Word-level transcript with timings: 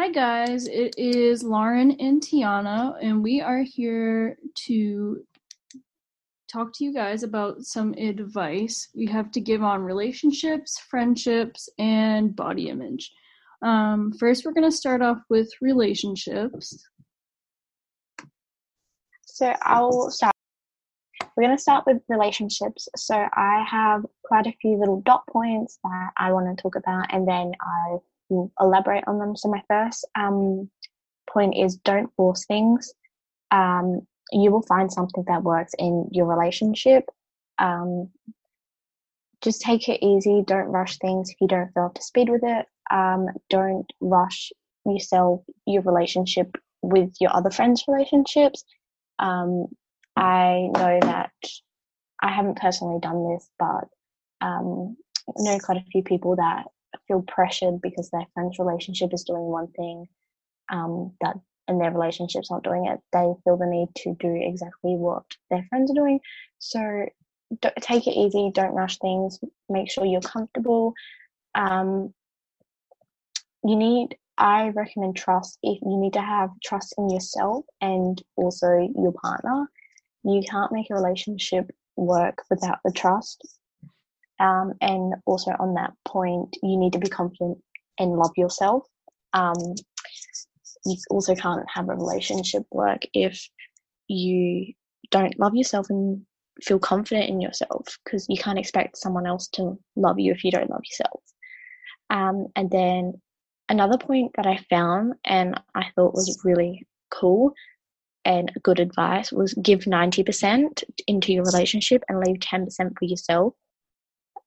Hi, 0.00 0.08
guys. 0.08 0.66
It 0.66 0.94
is 0.96 1.44
Lauren 1.44 1.90
and 2.00 2.22
Tianna, 2.22 2.96
and 3.02 3.22
we 3.22 3.42
are 3.42 3.60
here 3.60 4.38
to 4.64 5.22
talk 6.50 6.72
to 6.76 6.84
you 6.84 6.94
guys 6.94 7.22
about 7.22 7.60
some 7.64 7.92
advice 7.98 8.88
we 8.96 9.04
have 9.08 9.30
to 9.32 9.42
give 9.42 9.62
on 9.62 9.82
relationships, 9.82 10.78
friendships, 10.88 11.68
and 11.78 12.34
body 12.34 12.70
image. 12.70 13.12
Um, 13.60 14.10
first, 14.18 14.46
we're 14.46 14.54
going 14.54 14.70
to 14.70 14.74
start 14.74 15.02
off 15.02 15.20
with 15.28 15.52
relationships. 15.60 16.82
So 19.26 19.54
I'll 19.60 20.10
start. 20.10 20.34
We're 21.36 21.44
going 21.44 21.56
to 21.58 21.62
start 21.62 21.84
with 21.86 21.98
relationships. 22.08 22.88
So 22.96 23.14
I 23.34 23.66
have 23.68 24.06
quite 24.24 24.46
a 24.46 24.56
few 24.62 24.78
little 24.78 25.02
dot 25.02 25.24
points 25.28 25.78
that 25.84 26.10
I 26.16 26.32
want 26.32 26.56
to 26.56 26.62
talk 26.62 26.76
about, 26.76 27.12
and 27.12 27.28
then 27.28 27.52
I 27.60 27.98
will 28.30 28.52
elaborate 28.60 29.04
on 29.06 29.18
them. 29.18 29.36
So 29.36 29.50
my 29.50 29.62
first 29.68 30.06
um, 30.18 30.70
point 31.28 31.56
is 31.56 31.76
don't 31.76 32.12
force 32.16 32.44
things. 32.46 32.92
Um, 33.50 34.06
you 34.32 34.50
will 34.50 34.62
find 34.62 34.92
something 34.92 35.24
that 35.26 35.42
works 35.42 35.72
in 35.78 36.08
your 36.12 36.26
relationship. 36.26 37.04
Um, 37.58 38.10
just 39.42 39.60
take 39.60 39.88
it 39.88 40.04
easy. 40.04 40.42
Don't 40.46 40.68
rush 40.68 40.98
things 40.98 41.30
if 41.30 41.36
you 41.40 41.48
don't 41.48 41.72
feel 41.72 41.84
up 41.84 41.94
to 41.94 42.02
speed 42.02 42.28
with 42.28 42.42
it. 42.44 42.66
Um, 42.90 43.26
don't 43.48 43.90
rush 44.00 44.52
yourself, 44.84 45.42
your 45.66 45.82
relationship 45.82 46.56
with 46.82 47.12
your 47.20 47.34
other 47.34 47.50
friends' 47.50 47.84
relationships. 47.88 48.64
Um, 49.18 49.66
I 50.16 50.68
know 50.74 50.98
that 51.02 51.32
I 52.22 52.30
haven't 52.30 52.58
personally 52.58 53.00
done 53.00 53.32
this, 53.32 53.48
but 53.58 53.88
um, 54.40 54.96
I 55.28 55.42
know 55.42 55.58
quite 55.58 55.78
a 55.78 55.90
few 55.90 56.02
people 56.02 56.36
that 56.36 56.66
feel 57.06 57.22
pressured 57.22 57.80
because 57.80 58.10
their 58.10 58.26
friend's 58.34 58.58
relationship 58.58 59.12
is 59.12 59.24
doing 59.24 59.42
one 59.42 59.68
thing 59.68 60.06
um, 60.70 61.12
that 61.20 61.36
and 61.70 61.80
their 61.80 61.92
relationship's 61.92 62.50
not 62.50 62.64
doing 62.64 62.86
it, 62.86 62.98
they 63.12 63.32
feel 63.44 63.56
the 63.56 63.66
need 63.66 63.88
to 63.94 64.16
do 64.18 64.34
exactly 64.34 64.96
what 64.96 65.22
their 65.50 65.64
friends 65.70 65.90
are 65.90 65.94
doing. 65.94 66.18
So 66.58 67.06
take 67.80 68.06
it 68.06 68.16
easy, 68.16 68.50
don't 68.52 68.74
rush 68.74 68.98
things, 68.98 69.38
make 69.68 69.90
sure 69.90 70.04
you're 70.04 70.20
comfortable. 70.20 70.94
Um, 71.54 72.12
you 73.64 73.76
need, 73.76 74.16
I 74.36 74.70
recommend 74.70 75.16
trust. 75.16 75.58
If 75.62 75.80
you 75.82 75.96
need 75.96 76.14
to 76.14 76.22
have 76.22 76.50
trust 76.64 76.94
in 76.98 77.08
yourself 77.08 77.64
and 77.80 78.20
also 78.36 78.90
your 78.96 79.12
partner, 79.12 79.70
you 80.24 80.42
can't 80.48 80.72
make 80.72 80.90
a 80.90 80.94
relationship 80.94 81.70
work 81.96 82.42
without 82.50 82.78
the 82.84 82.92
trust. 82.92 83.46
Um, 84.40 84.72
and 84.80 85.14
also 85.26 85.52
on 85.60 85.74
that 85.74 85.92
point, 86.06 86.56
you 86.62 86.76
need 86.78 86.94
to 86.94 86.98
be 86.98 87.08
confident 87.08 87.58
and 87.98 88.12
love 88.12 88.32
yourself. 88.36 88.86
Um, 89.34 89.54
you 90.86 90.96
also 91.10 91.34
can't 91.34 91.64
have 91.72 91.88
a 91.88 91.94
relationship 91.94 92.62
work 92.72 93.02
if 93.12 93.48
you 94.08 94.72
don't 95.10 95.38
love 95.38 95.54
yourself 95.54 95.86
and 95.90 96.22
feel 96.62 96.78
confident 96.78 97.28
in 97.28 97.40
yourself 97.40 97.98
because 98.04 98.26
you 98.28 98.36
can't 98.36 98.58
expect 98.58 98.96
someone 98.96 99.26
else 99.26 99.48
to 99.48 99.78
love 99.96 100.18
you 100.18 100.32
if 100.32 100.42
you 100.42 100.50
don't 100.50 100.70
love 100.70 100.82
yourself. 100.84 101.22
Um, 102.08 102.46
and 102.56 102.70
then 102.70 103.20
another 103.68 103.98
point 103.98 104.32
that 104.36 104.46
I 104.46 104.58
found 104.68 105.14
and 105.24 105.60
I 105.74 105.86
thought 105.94 106.14
was 106.14 106.40
really 106.44 106.86
cool 107.10 107.52
and 108.24 108.50
good 108.62 108.80
advice 108.80 109.32
was 109.32 109.54
give 109.54 109.80
90% 109.80 110.84
into 111.06 111.32
your 111.32 111.44
relationship 111.44 112.02
and 112.08 112.20
leave 112.20 112.36
10% 112.36 112.66
for 112.98 113.04
yourself. 113.04 113.54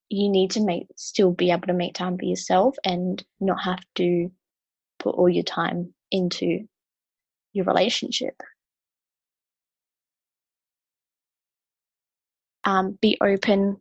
You 0.09 0.29
need 0.29 0.51
to 0.51 0.61
make 0.63 0.87
still 0.95 1.31
be 1.31 1.51
able 1.51 1.67
to 1.67 1.73
make 1.73 1.95
time 1.95 2.17
for 2.17 2.25
yourself 2.25 2.75
and 2.83 3.23
not 3.39 3.63
have 3.63 3.81
to 3.95 4.31
put 4.99 5.15
all 5.15 5.29
your 5.29 5.43
time 5.43 5.93
into 6.11 6.67
your 7.53 7.65
relationship. 7.65 8.35
Um, 12.63 12.97
be 13.01 13.17
open 13.21 13.77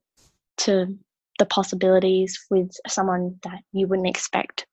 to 0.58 0.98
the 1.38 1.46
possibilities 1.46 2.46
with 2.50 2.70
someone 2.86 3.38
that 3.42 3.60
you 3.72 3.86
wouldn't 3.86 4.08
expect 4.08 4.66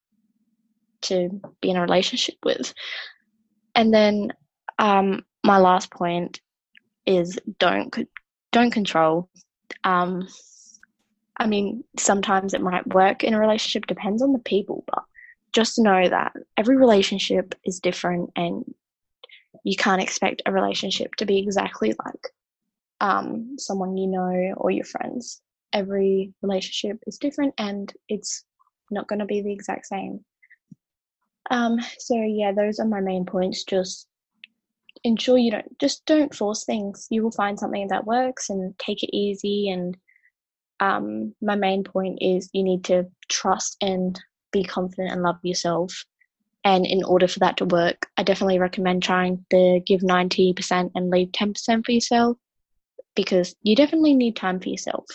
to 1.02 1.30
be 1.62 1.70
in 1.70 1.78
a 1.78 1.82
relationship 1.82 2.36
with. 2.44 2.74
And 3.76 3.94
then 3.94 4.34
um, 4.78 5.24
my 5.44 5.58
last 5.58 5.92
point 5.92 6.42
is 7.06 7.40
don't 7.60 7.96
don't 8.52 8.72
control. 8.72 9.30
Um, 9.84 10.28
I 11.40 11.48
mean, 11.48 11.84
sometimes 11.98 12.54
it 12.54 12.62
might 12.62 12.86
work 12.88 13.24
in 13.24 13.34
a 13.34 13.40
relationship, 13.40 13.88
depends 13.88 14.22
on 14.22 14.34
the 14.34 14.40
people, 14.40 14.84
but 14.88 15.04
just 15.54 15.80
know 15.80 16.08
that 16.08 16.34
every 16.58 16.78
relationship 16.78 17.56
is 17.64 17.80
different 17.80 18.32
and 18.36 18.64
you 19.64 19.76
can't 19.76 20.02
expect 20.02 20.42
a 20.46 20.52
relationship 20.52 21.16
to 21.16 21.26
be 21.26 21.40
exactly 21.40 21.94
like 22.06 22.28
um, 23.02 23.56
someone 23.58 23.98
you 23.98 24.08
know 24.08 24.54
or 24.58 24.70
your 24.72 24.86
friends. 24.86 25.42
Every 25.74 26.34
relationship 26.42 27.00
is 27.08 27.18
different 27.18 27.54
and 27.58 27.92
it's 28.08 28.44
not 28.92 29.08
going 29.08 29.20
to 29.20 29.26
be 29.26 29.42
the 29.42 29.54
exact 29.54 29.88
same. 29.88 30.24
Um, 31.52 31.80
so 31.98 32.16
yeah, 32.16 32.52
those 32.52 32.80
are 32.80 32.86
my 32.86 33.02
main 33.02 33.26
points. 33.26 33.64
Just 33.64 34.08
ensure 35.04 35.38
you 35.38 35.52
don't 35.52 35.80
just 35.80 36.06
don't 36.06 36.34
force 36.34 36.66
things. 36.66 37.08
You 37.10 37.24
will 37.24 37.32
find 37.32 37.58
something 37.58 37.88
that 37.88 38.06
works 38.06 38.50
and 38.50 38.78
take 38.78 39.04
it 39.04 39.16
easy. 39.16 39.70
And 39.70 39.98
um, 40.80 41.34
my 41.42 41.56
main 41.56 41.84
point 41.84 42.20
is 42.22 42.50
you 42.54 42.64
need 42.64 42.86
to 42.86 43.06
trust 43.28 43.78
and 43.82 44.20
be 44.52 44.64
confident 44.64 45.12
and 45.12 45.22
love 45.22 45.38
yourself. 45.44 46.06
And 46.64 46.86
in 46.86 47.04
order 47.04 47.28
for 47.28 47.40
that 47.40 47.58
to 47.58 47.66
work, 47.66 48.08
I 48.18 48.24
definitely 48.24 48.60
recommend 48.60 49.04
trying 49.04 49.46
to 49.52 49.82
give 49.86 50.02
90% 50.02 50.92
and 50.94 51.10
leave 51.10 51.30
10% 51.30 51.86
for 51.86 51.92
yourself 51.92 52.38
because 53.16 53.56
you 53.64 53.76
definitely 53.76 54.14
need 54.14 54.36
time 54.36 54.60
for 54.60 54.70
yourself. 54.70 55.06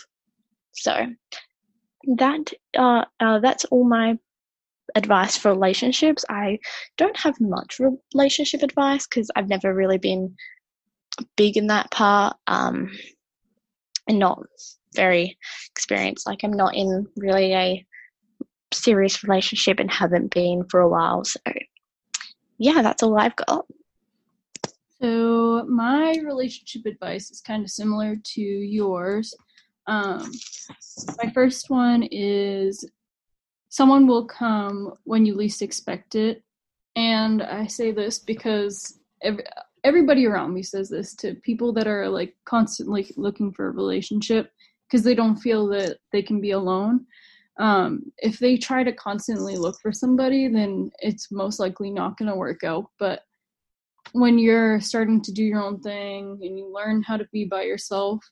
So 0.72 1.06
that 2.16 2.52
uh, 2.76 3.04
uh, 3.20 3.38
that's 3.38 3.64
all 3.66 3.84
my 3.84 4.18
advice 4.94 5.36
for 5.36 5.50
relationships. 5.50 6.24
I 6.28 6.58
don't 6.96 7.16
have 7.16 7.40
much 7.40 7.80
relationship 8.12 8.62
advice 8.62 9.06
because 9.06 9.30
I've 9.34 9.48
never 9.48 9.74
really 9.74 9.98
been 9.98 10.36
big 11.36 11.56
in 11.56 11.68
that 11.68 11.90
part 11.90 12.36
um, 12.46 12.90
and 14.08 14.18
not 14.18 14.42
very 14.94 15.38
experienced. 15.70 16.26
Like 16.26 16.44
I'm 16.44 16.52
not 16.52 16.74
in 16.74 17.06
really 17.16 17.52
a 17.54 17.86
serious 18.72 19.22
relationship 19.22 19.78
and 19.78 19.90
haven't 19.90 20.32
been 20.32 20.64
for 20.68 20.80
a 20.80 20.88
while. 20.88 21.24
So, 21.24 21.40
yeah, 22.58 22.82
that's 22.82 23.02
all 23.02 23.18
I've 23.18 23.36
got. 23.36 23.66
So, 25.00 25.64
my 25.68 26.16
relationship 26.24 26.86
advice 26.86 27.30
is 27.30 27.40
kind 27.40 27.64
of 27.64 27.70
similar 27.70 28.16
to 28.16 28.40
yours. 28.40 29.34
Um, 29.86 30.30
my 31.22 31.30
first 31.32 31.68
one 31.68 32.04
is 32.10 32.88
someone 33.68 34.06
will 34.06 34.24
come 34.24 34.94
when 35.04 35.26
you 35.26 35.34
least 35.34 35.62
expect 35.62 36.14
it. 36.14 36.42
And 36.96 37.42
I 37.42 37.66
say 37.66 37.90
this 37.90 38.18
because 38.18 39.00
every, 39.20 39.44
everybody 39.82 40.26
around 40.26 40.54
me 40.54 40.62
says 40.62 40.88
this 40.88 41.14
to 41.16 41.34
people 41.34 41.72
that 41.74 41.86
are 41.86 42.08
like 42.08 42.34
constantly 42.44 43.12
looking 43.16 43.52
for 43.52 43.66
a 43.66 43.72
relationship 43.72 44.50
because 44.88 45.04
they 45.04 45.14
don't 45.14 45.36
feel 45.36 45.66
that 45.68 45.98
they 46.12 46.22
can 46.22 46.40
be 46.40 46.52
alone 46.52 47.06
um, 47.58 48.12
if 48.18 48.38
they 48.38 48.56
try 48.56 48.82
to 48.82 48.92
constantly 48.92 49.56
look 49.56 49.80
for 49.80 49.92
somebody, 49.92 50.48
then 50.48 50.90
it's 50.98 51.30
most 51.30 51.60
likely 51.60 51.90
not 51.90 52.16
going 52.16 52.30
to 52.30 52.36
work 52.36 52.64
out. 52.64 52.86
But 52.98 53.22
when 54.12 54.38
you're 54.38 54.80
starting 54.80 55.22
to 55.22 55.32
do 55.32 55.44
your 55.44 55.62
own 55.62 55.80
thing 55.80 56.38
and 56.42 56.58
you 56.58 56.72
learn 56.72 57.02
how 57.02 57.16
to 57.16 57.28
be 57.32 57.44
by 57.44 57.62
yourself, 57.62 58.24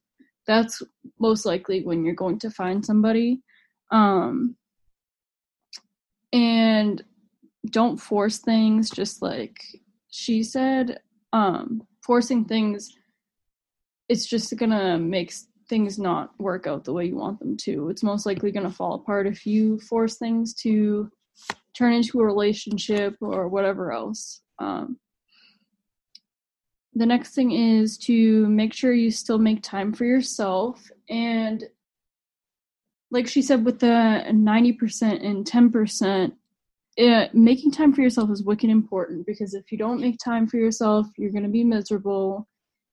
that's 0.47 0.83
most 1.21 1.47
likely 1.47 1.85
when 1.85 2.05
you're 2.05 2.15
going 2.15 2.39
to 2.41 2.51
find 2.51 2.85
somebody. 2.85 3.43
Um, 3.93 4.57
and 6.33 7.03
don't 7.71 7.99
force 7.99 8.39
things, 8.39 8.91
just 8.91 9.23
like 9.23 9.57
she 10.11 10.43
said. 10.43 11.01
Um, 11.33 11.83
forcing 12.05 12.45
things, 12.45 12.93
it's 14.09 14.27
just 14.27 14.55
gonna 14.57 14.99
make 14.99 15.33
things 15.73 15.99
not 15.99 16.39
work 16.39 16.67
out 16.67 16.85
the 16.85 16.93
way 16.93 17.07
you 17.07 17.17
want 17.17 17.39
them 17.39 17.57
to. 17.57 17.89
It's 17.89 18.03
most 18.03 18.27
likely 18.27 18.53
going 18.53 18.69
to 18.69 18.75
fall 18.75 18.93
apart 18.93 19.27
if 19.27 19.47
you 19.47 19.81
force 19.81 20.19
things 20.19 20.53
to 20.57 21.11
turn 21.75 21.95
into 21.95 22.21
a 22.21 22.27
relationship 22.27 23.17
or 23.23 23.49
whatever 23.49 23.91
else. 23.91 24.43
Um, 24.59 24.99
the 26.93 27.07
next 27.07 27.35
thing 27.35 27.53
is 27.53 27.97
to 28.09 28.47
make 28.49 28.75
sure 28.75 28.93
you 28.93 29.11
still 29.11 29.39
make 29.39 29.63
time 29.63 29.95
for 29.95 30.05
yourself. 30.05 30.91
And 31.09 31.65
like 33.11 33.27
she 33.27 33.41
said, 33.41 33.65
with 33.65 33.81
the 33.81 33.87
90% 33.87 35.27
and 35.27 35.47
10%, 35.47 36.33
it, 36.99 37.35
making 37.35 37.71
time 37.71 37.95
for 37.95 38.03
yourself 38.03 38.29
is 38.31 38.43
wicked 38.43 38.69
important 38.69 39.25
because 39.25 39.55
if 39.55 39.73
you 39.73 39.79
don't 39.79 40.03
make 40.03 40.19
time 40.23 40.47
for 40.47 40.59
yourself, 40.59 41.07
you're 41.17 41.33
going 41.33 41.45
to 41.45 41.49
be 41.49 41.65
miserable. 41.65 42.47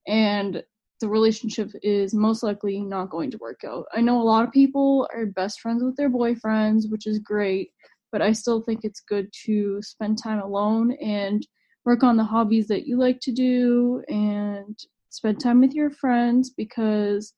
And 0.07 0.63
the 0.99 1.09
relationship 1.09 1.71
is 1.81 2.13
most 2.13 2.43
likely 2.43 2.79
not 2.81 3.09
going 3.09 3.31
to 3.31 3.37
work 3.37 3.61
out. 3.65 3.85
I 3.93 4.01
know 4.01 4.21
a 4.21 4.23
lot 4.23 4.45
of 4.45 4.51
people 4.51 5.07
are 5.13 5.25
best 5.25 5.61
friends 5.61 5.83
with 5.83 5.95
their 5.95 6.09
boyfriends, 6.09 6.89
which 6.89 7.07
is 7.07 7.19
great, 7.19 7.71
but 8.11 8.21
I 8.21 8.31
still 8.33 8.61
think 8.61 8.81
it's 8.83 9.01
good 9.01 9.31
to 9.45 9.81
spend 9.81 10.21
time 10.21 10.39
alone 10.39 10.91
and 11.01 11.45
work 11.85 12.03
on 12.03 12.17
the 12.17 12.23
hobbies 12.23 12.67
that 12.67 12.85
you 12.85 12.97
like 12.97 13.19
to 13.21 13.31
do 13.31 14.03
and 14.09 14.77
spend 15.09 15.39
time 15.39 15.61
with 15.61 15.73
your 15.73 15.89
friends 15.89 16.49
because 16.49 17.33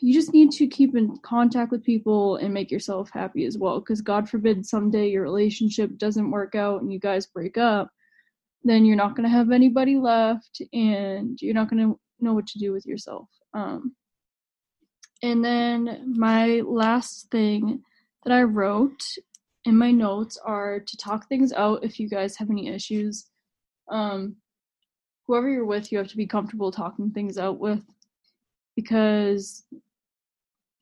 you 0.00 0.12
just 0.12 0.32
need 0.32 0.50
to 0.52 0.66
keep 0.66 0.96
in 0.96 1.16
contact 1.18 1.70
with 1.70 1.84
people 1.84 2.36
and 2.36 2.52
make 2.52 2.70
yourself 2.70 3.10
happy 3.12 3.44
as 3.44 3.58
well 3.58 3.78
because 3.78 4.00
god 4.00 4.28
forbid 4.28 4.64
someday 4.64 5.08
your 5.08 5.22
relationship 5.22 5.96
doesn't 5.98 6.30
work 6.30 6.54
out 6.54 6.80
and 6.80 6.92
you 6.92 6.98
guys 6.98 7.26
break 7.26 7.58
up 7.58 7.90
then 8.68 8.84
you're 8.84 8.96
not 8.96 9.16
going 9.16 9.28
to 9.28 9.36
have 9.36 9.50
anybody 9.50 9.96
left 9.96 10.60
and 10.72 11.40
you're 11.40 11.54
not 11.54 11.70
going 11.70 11.82
to 11.82 11.98
know 12.20 12.34
what 12.34 12.46
to 12.46 12.58
do 12.58 12.72
with 12.72 12.86
yourself 12.86 13.28
um, 13.54 13.94
and 15.22 15.44
then 15.44 16.12
my 16.16 16.60
last 16.60 17.30
thing 17.30 17.82
that 18.24 18.32
i 18.32 18.42
wrote 18.42 19.02
in 19.64 19.76
my 19.76 19.90
notes 19.90 20.38
are 20.44 20.80
to 20.80 20.96
talk 20.96 21.28
things 21.28 21.52
out 21.52 21.84
if 21.84 21.98
you 21.98 22.08
guys 22.08 22.36
have 22.36 22.50
any 22.50 22.68
issues 22.68 23.26
um, 23.88 24.36
whoever 25.26 25.48
you're 25.48 25.64
with 25.64 25.90
you 25.92 25.98
have 25.98 26.08
to 26.08 26.16
be 26.16 26.26
comfortable 26.26 26.70
talking 26.70 27.10
things 27.10 27.38
out 27.38 27.58
with 27.58 27.82
because 28.76 29.64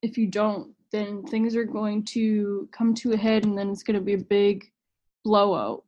if 0.05 0.19
you 0.19 0.27
don't, 0.27 0.75
then 0.93 1.25
things 1.25 1.57
are 1.57 1.65
going 1.65 2.05
to 2.05 2.69
come 2.73 2.95
to 2.95 3.15
a 3.15 3.17
head 3.17 3.45
and 3.45 3.57
then 3.57 3.71
it's 3.71 3.83
going 3.83 3.99
to 3.99 4.05
be 4.05 4.13
a 4.13 4.19
big 4.19 4.71
blowout. 5.25 5.85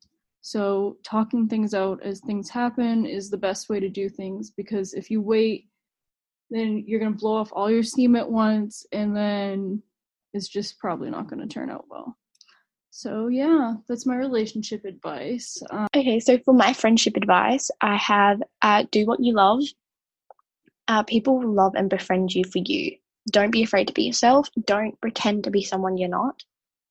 So, 0.47 0.99
talking 1.03 1.49
things 1.49 1.75
out 1.75 2.05
as 2.05 2.21
things 2.21 2.49
happen 2.49 3.05
is 3.05 3.31
the 3.31 3.37
best 3.37 3.69
way 3.69 3.81
to 3.81 3.89
do 3.89 4.09
things 4.09 4.53
because 4.57 4.95
if 4.95 5.11
you 5.11 5.21
wait, 5.21 5.67
then 6.51 6.85
you're 6.87 7.01
going 7.01 7.15
to 7.15 7.19
blow 7.19 7.35
off 7.35 7.51
all 7.53 7.69
your 7.69 7.83
steam 7.83 8.15
at 8.15 8.31
once 8.31 8.87
and 8.93 9.17
then 9.17 9.83
it's 10.33 10.47
just 10.47 10.79
probably 10.79 11.11
not 11.11 11.29
going 11.29 11.41
to 11.41 11.53
turn 11.53 11.69
out 11.69 11.87
well. 11.91 12.17
So, 12.93 13.27
yeah, 13.27 13.75
that's 13.89 14.07
my 14.07 14.15
relationship 14.15 14.85
advice. 14.85 15.61
Um, 15.71 15.89
okay, 15.97 16.21
so 16.21 16.39
for 16.45 16.55
my 16.55 16.73
friendship 16.73 17.17
advice, 17.17 17.69
I 17.81 17.97
have 17.97 18.41
uh, 18.63 18.85
do 18.93 19.05
what 19.05 19.19
you 19.19 19.35
love 19.35 19.63
uh, 20.89 21.03
people 21.03 21.41
will 21.41 21.53
love 21.53 21.75
and 21.75 21.91
befriend 21.91 22.33
you 22.33 22.45
for 22.45 22.59
you. 22.59 22.97
Don't 23.33 23.51
be 23.51 23.65
afraid 23.65 23.89
to 23.89 23.93
be 23.93 24.05
yourself. 24.05 24.49
Don't 24.65 25.01
pretend 25.01 25.45
to 25.45 25.51
be 25.51 25.63
someone 25.63 25.99
you're 25.99 26.09
not, 26.09 26.45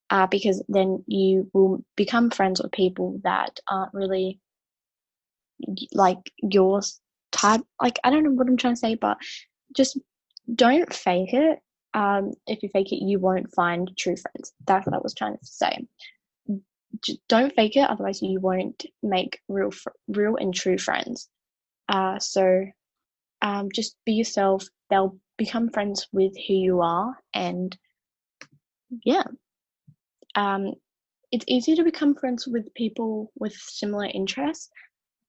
uh, 0.10 0.28
because 0.28 0.64
then 0.68 1.04
you 1.08 1.50
will 1.54 1.84
become 1.96 2.30
friends 2.30 2.62
with 2.62 2.72
people 2.72 3.20
that 3.24 3.60
aren't 3.68 3.94
really 3.94 4.40
like 5.94 6.32
yours 6.38 7.00
type. 7.32 7.62
Like 7.82 8.00
I 8.04 8.10
don't 8.10 8.24
know 8.24 8.32
what 8.32 8.48
I'm 8.48 8.58
trying 8.58 8.76
to 8.76 8.80
say, 8.80 8.96
but 8.96 9.18
just 9.76 9.98
don't 10.54 10.94
fake 10.94 11.34
it. 11.34 11.60
Um, 11.94 12.34
if 12.46 12.62
you 12.62 12.70
fake 12.70 12.92
it, 12.92 13.04
you 13.04 13.20
won't 13.20 13.54
find 13.54 13.90
true 13.98 14.18
friends. 14.18 14.54
That's 14.66 14.86
what 14.86 14.96
I 14.96 15.00
was 15.00 15.14
trying 15.14 15.38
to 15.38 15.46
say. 15.46 15.88
Just 17.04 17.20
don't 17.28 17.54
fake 17.56 17.78
it, 17.78 17.90
otherwise 17.90 18.22
you 18.22 18.40
won't 18.40 18.86
make 19.02 19.40
real, 19.48 19.72
real 20.08 20.36
and 20.36 20.54
true 20.54 20.78
friends. 20.78 21.30
Uh, 21.88 22.20
so 22.20 22.66
um, 23.42 23.70
just 23.74 23.96
be 24.06 24.14
yourself. 24.14 24.66
They'll 24.90 25.18
become 25.38 25.70
friends 25.70 26.08
with 26.12 26.34
who 26.48 26.54
you 26.54 26.82
are, 26.82 27.18
and 27.34 27.76
yeah, 29.04 29.24
um, 30.36 30.74
it's 31.32 31.46
easy 31.48 31.76
to 31.76 31.84
become 31.84 32.16
friends 32.16 32.48
with 32.48 32.74
people 32.76 33.32
with 33.38 33.54
similar 33.54 34.06
interests, 34.06 34.70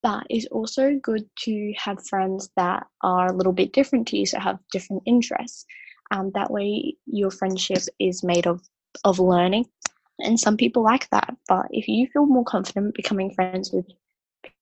but 0.02 0.24
it's 0.30 0.46
also 0.46 0.98
good 1.02 1.28
to 1.40 1.72
have 1.76 2.06
friends 2.06 2.50
that 2.56 2.86
are 3.02 3.28
a 3.28 3.36
little 3.36 3.52
bit 3.52 3.72
different 3.72 4.06
to 4.08 4.18
you, 4.18 4.26
so 4.26 4.38
have 4.38 4.58
different 4.72 5.02
interests. 5.06 5.64
Um, 6.10 6.30
that 6.34 6.50
way, 6.50 6.94
your 7.06 7.30
friendship 7.30 7.82
is 7.98 8.22
made 8.22 8.46
of 8.46 8.62
of 9.04 9.18
learning, 9.18 9.66
and 10.20 10.38
some 10.38 10.56
people 10.56 10.82
like 10.82 11.08
that. 11.10 11.36
But 11.48 11.66
if 11.70 11.88
you 11.88 12.06
feel 12.12 12.26
more 12.26 12.44
confident 12.44 12.94
becoming 12.94 13.32
friends 13.34 13.72
with 13.72 13.86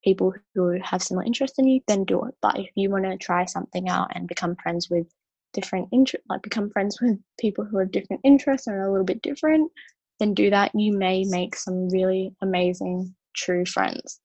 people 0.03 0.35
who 0.55 0.79
have 0.83 1.03
similar 1.03 1.27
interests 1.27 1.59
in 1.59 1.69
you, 1.69 1.81
then 1.89 2.05
do 2.05 2.25
it. 2.25 2.35
But 2.41 2.59
if 2.59 2.71
you 2.75 2.91
want 2.91 3.05
to 3.05 3.17
try 3.17 3.45
something 3.45 3.89
out 3.89 4.13
and 4.15 4.29
become 4.29 4.57
friends 4.57 4.89
with 4.89 5.07
different 5.53 5.89
interest, 5.93 6.25
like 6.29 6.43
become 6.43 6.71
friends 6.71 7.01
with 7.01 7.19
people 7.39 7.65
who 7.65 7.79
have 7.79 7.91
different 7.91 8.23
interests 8.25 8.67
and 8.67 8.77
are 8.77 8.87
a 8.87 8.91
little 8.91 9.05
bit 9.05 9.23
different, 9.23 9.71
then 10.19 10.35
do 10.35 10.51
that. 10.51 10.73
You 10.75 10.97
may 10.97 11.25
make 11.25 11.57
some 11.57 11.89
really 11.89 12.35
amazing 12.41 13.15
true 13.35 13.65
friends. 13.65 14.21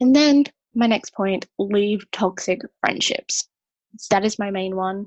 And 0.00 0.14
then 0.14 0.44
my 0.74 0.86
next 0.86 1.14
point 1.14 1.46
leave 1.58 2.08
toxic 2.12 2.60
friendships. 2.80 3.48
That 4.10 4.24
is 4.24 4.38
my 4.38 4.50
main 4.50 4.76
one. 4.76 5.06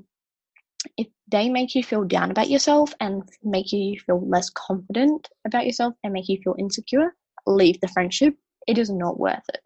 If 0.96 1.06
they 1.30 1.48
make 1.48 1.74
you 1.74 1.82
feel 1.82 2.04
down 2.04 2.30
about 2.30 2.50
yourself 2.50 2.92
and 3.00 3.22
make 3.42 3.72
you 3.72 3.98
feel 4.00 4.20
less 4.28 4.50
confident 4.50 5.28
about 5.46 5.64
yourself 5.64 5.94
and 6.02 6.12
make 6.12 6.28
you 6.28 6.38
feel 6.42 6.56
insecure, 6.58 7.14
leave 7.46 7.80
the 7.80 7.88
friendship 7.88 8.34
it 8.66 8.78
is 8.78 8.90
not 8.90 9.18
worth 9.18 9.48
it. 9.48 9.60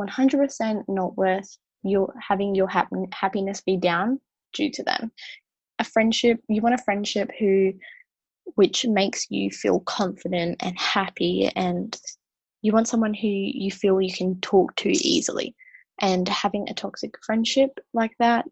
100% 0.00 0.84
not 0.88 1.16
worth 1.16 1.56
your 1.82 2.12
having 2.20 2.54
your 2.54 2.68
happiness 2.68 3.60
be 3.60 3.76
down 3.76 4.20
due 4.52 4.70
to 4.70 4.82
them. 4.82 5.12
A 5.78 5.84
friendship, 5.84 6.40
you 6.48 6.60
want 6.60 6.74
a 6.74 6.82
friendship 6.84 7.30
who 7.38 7.72
which 8.54 8.86
makes 8.86 9.26
you 9.30 9.50
feel 9.50 9.80
confident 9.80 10.56
and 10.60 10.78
happy 10.78 11.50
and 11.56 11.98
you 12.62 12.72
want 12.72 12.88
someone 12.88 13.14
who 13.14 13.28
you 13.28 13.70
feel 13.70 14.00
you 14.00 14.12
can 14.12 14.40
talk 14.40 14.74
to 14.76 14.88
easily. 14.88 15.54
And 16.00 16.28
having 16.28 16.68
a 16.68 16.74
toxic 16.74 17.14
friendship 17.24 17.78
like 17.94 18.14
that 18.18 18.44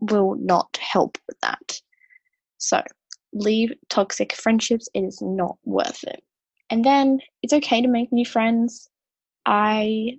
will 0.00 0.36
not 0.36 0.78
help 0.80 1.18
with 1.26 1.38
that. 1.40 1.80
So, 2.58 2.82
leave 3.32 3.72
toxic 3.88 4.32
friendships. 4.32 4.88
It 4.94 5.00
is 5.00 5.20
not 5.20 5.56
worth 5.64 6.04
it. 6.04 6.22
And 6.70 6.84
then 6.84 7.20
it's 7.42 7.52
okay 7.52 7.82
to 7.82 7.88
make 7.88 8.12
new 8.12 8.24
friends. 8.24 8.88
I 9.44 10.16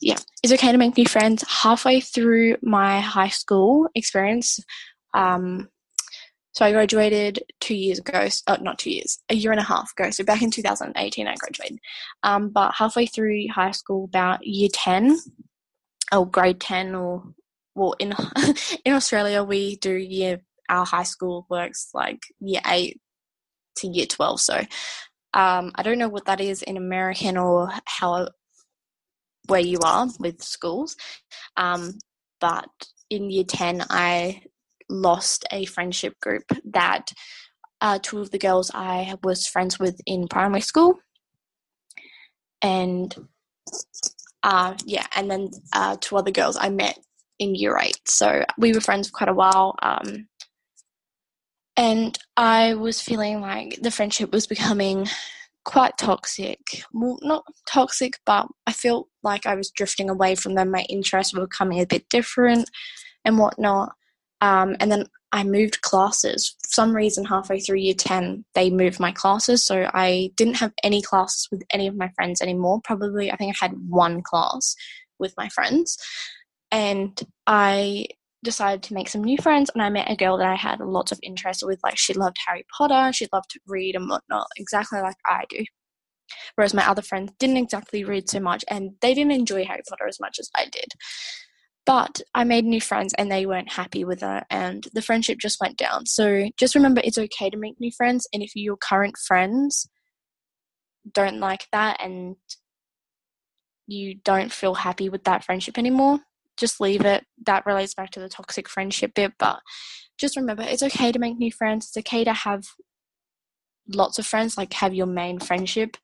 yeah, 0.00 0.16
it's 0.42 0.52
okay 0.52 0.72
to 0.72 0.78
make 0.78 0.96
new 0.96 1.06
friends. 1.06 1.44
Halfway 1.46 2.00
through 2.00 2.56
my 2.62 3.00
high 3.00 3.28
school 3.28 3.88
experience, 3.94 4.58
um, 5.14 5.68
so 6.60 6.66
I 6.66 6.72
graduated 6.72 7.42
two 7.60 7.74
years 7.74 8.00
ago. 8.00 8.28
Uh, 8.46 8.58
not 8.60 8.78
two 8.78 8.90
years, 8.90 9.18
a 9.30 9.34
year 9.34 9.50
and 9.50 9.58
a 9.58 9.64
half 9.64 9.92
ago. 9.92 10.10
So 10.10 10.24
back 10.24 10.42
in 10.42 10.50
2018, 10.50 11.26
I 11.26 11.34
graduated. 11.36 11.78
Um, 12.22 12.50
but 12.50 12.74
halfway 12.74 13.06
through 13.06 13.46
high 13.48 13.70
school, 13.70 14.04
about 14.04 14.46
year 14.46 14.68
10, 14.70 15.18
or 16.12 16.28
grade 16.28 16.60
10, 16.60 16.94
or 16.94 17.24
well, 17.74 17.94
in 17.98 18.12
in 18.84 18.92
Australia, 18.92 19.42
we 19.42 19.76
do 19.76 19.94
year 19.94 20.42
our 20.68 20.84
high 20.84 21.04
school 21.04 21.46
works 21.48 21.88
like 21.94 22.20
year 22.40 22.60
eight 22.66 23.00
to 23.76 23.88
year 23.88 24.04
12. 24.04 24.42
So 24.42 24.56
um, 25.32 25.72
I 25.76 25.82
don't 25.82 25.96
know 25.96 26.10
what 26.10 26.26
that 26.26 26.42
is 26.42 26.60
in 26.60 26.76
American 26.76 27.38
or 27.38 27.70
how 27.86 28.28
where 29.46 29.60
you 29.60 29.78
are 29.82 30.08
with 30.18 30.42
schools, 30.42 30.94
um, 31.56 31.94
but 32.38 32.68
in 33.08 33.30
year 33.30 33.44
ten, 33.44 33.82
I 33.88 34.42
lost 34.90 35.46
a 35.52 35.64
friendship 35.64 36.18
group 36.20 36.44
that 36.64 37.12
uh, 37.80 37.98
two 38.02 38.18
of 38.18 38.30
the 38.30 38.38
girls 38.38 38.70
I 38.74 39.14
was 39.22 39.46
friends 39.46 39.78
with 39.78 40.00
in 40.06 40.28
primary 40.28 40.60
school, 40.60 40.98
and 42.60 43.14
uh, 44.42 44.74
yeah, 44.84 45.06
and 45.14 45.30
then 45.30 45.50
uh, 45.72 45.96
two 46.00 46.16
other 46.16 46.30
girls 46.30 46.56
I 46.60 46.68
met 46.68 46.98
in 47.38 47.54
year 47.54 47.78
eight. 47.80 48.00
So 48.06 48.44
we 48.58 48.72
were 48.72 48.80
friends 48.80 49.08
for 49.08 49.12
quite 49.12 49.28
a 49.30 49.34
while. 49.34 49.74
Um, 49.82 50.28
and 51.76 52.18
I 52.36 52.74
was 52.74 53.00
feeling 53.00 53.40
like 53.40 53.78
the 53.80 53.90
friendship 53.90 54.32
was 54.32 54.46
becoming 54.46 55.06
quite 55.64 55.96
toxic. 55.98 56.58
Well, 56.92 57.18
not 57.22 57.44
toxic, 57.66 58.18
but 58.26 58.46
I 58.66 58.72
felt 58.72 59.08
like 59.22 59.46
I 59.46 59.54
was 59.54 59.70
drifting 59.70 60.10
away 60.10 60.34
from 60.34 60.54
them. 60.54 60.70
My 60.70 60.84
interests 60.88 61.34
were 61.34 61.46
becoming 61.46 61.80
a 61.80 61.86
bit 61.86 62.08
different 62.10 62.68
and 63.24 63.38
whatnot. 63.38 63.92
Um, 64.40 64.76
and 64.80 64.90
then 64.90 65.06
I 65.32 65.44
moved 65.44 65.82
classes. 65.82 66.56
For 66.62 66.68
some 66.68 66.94
reason, 66.94 67.24
halfway 67.24 67.60
through 67.60 67.78
year 67.78 67.94
10, 67.94 68.44
they 68.54 68.70
moved 68.70 68.98
my 68.98 69.12
classes. 69.12 69.64
So 69.64 69.88
I 69.92 70.32
didn't 70.36 70.56
have 70.56 70.72
any 70.82 71.02
classes 71.02 71.48
with 71.50 71.62
any 71.70 71.86
of 71.86 71.96
my 71.96 72.08
friends 72.16 72.40
anymore. 72.40 72.80
Probably, 72.82 73.30
I 73.30 73.36
think 73.36 73.54
I 73.54 73.64
had 73.64 73.74
one 73.88 74.22
class 74.22 74.74
with 75.18 75.34
my 75.36 75.48
friends. 75.48 75.96
And 76.72 77.20
I 77.46 78.06
decided 78.42 78.82
to 78.82 78.94
make 78.94 79.08
some 79.08 79.22
new 79.22 79.36
friends 79.38 79.70
and 79.74 79.82
I 79.82 79.90
met 79.90 80.10
a 80.10 80.16
girl 80.16 80.38
that 80.38 80.48
I 80.48 80.54
had 80.54 80.80
lots 80.80 81.12
of 81.12 81.20
interest 81.22 81.62
with. 81.64 81.78
Like 81.84 81.98
she 81.98 82.14
loved 82.14 82.38
Harry 82.46 82.64
Potter, 82.76 83.12
she 83.12 83.28
loved 83.32 83.50
to 83.50 83.60
read 83.66 83.96
and 83.96 84.08
whatnot, 84.08 84.46
exactly 84.56 85.00
like 85.00 85.16
I 85.26 85.44
do. 85.48 85.64
Whereas 86.54 86.74
my 86.74 86.88
other 86.88 87.02
friends 87.02 87.32
didn't 87.38 87.58
exactly 87.58 88.04
read 88.04 88.30
so 88.30 88.40
much 88.40 88.64
and 88.68 88.92
they 89.02 89.14
didn't 89.14 89.32
enjoy 89.32 89.64
Harry 89.64 89.82
Potter 89.88 90.06
as 90.06 90.20
much 90.20 90.38
as 90.38 90.48
I 90.56 90.66
did. 90.66 90.92
But 91.86 92.20
I 92.34 92.44
made 92.44 92.64
new 92.64 92.80
friends 92.80 93.14
and 93.16 93.32
they 93.32 93.46
weren't 93.46 93.72
happy 93.72 94.04
with 94.04 94.20
her 94.20 94.44
and 94.50 94.86
the 94.92 95.02
friendship 95.02 95.38
just 95.38 95.60
went 95.60 95.76
down. 95.76 96.06
So 96.06 96.48
just 96.58 96.74
remember 96.74 97.00
it's 97.02 97.18
okay 97.18 97.50
to 97.50 97.56
make 97.56 97.80
new 97.80 97.90
friends 97.96 98.28
and 98.32 98.42
if 98.42 98.54
your 98.54 98.76
current 98.76 99.16
friends 99.16 99.88
don't 101.12 101.40
like 101.40 101.66
that 101.72 102.00
and 102.02 102.36
you 103.86 104.16
don't 104.24 104.52
feel 104.52 104.74
happy 104.74 105.08
with 105.08 105.24
that 105.24 105.44
friendship 105.44 105.78
anymore, 105.78 106.20
just 106.56 106.80
leave 106.80 107.04
it. 107.04 107.24
That 107.46 107.66
relates 107.66 107.94
back 107.94 108.10
to 108.10 108.20
the 108.20 108.28
toxic 108.28 108.68
friendship 108.68 109.14
bit, 109.14 109.32
but 109.38 109.60
just 110.18 110.36
remember 110.36 110.62
it's 110.62 110.82
okay 110.82 111.10
to 111.10 111.18
make 111.18 111.38
new 111.38 111.50
friends. 111.50 111.86
It's 111.86 112.06
okay 112.06 112.24
to 112.24 112.32
have 112.32 112.64
lots 113.88 114.18
of 114.18 114.26
friends, 114.26 114.56
like 114.56 114.72
have 114.74 114.94
your 114.94 115.06
main 115.06 115.40
friendship 115.40 115.96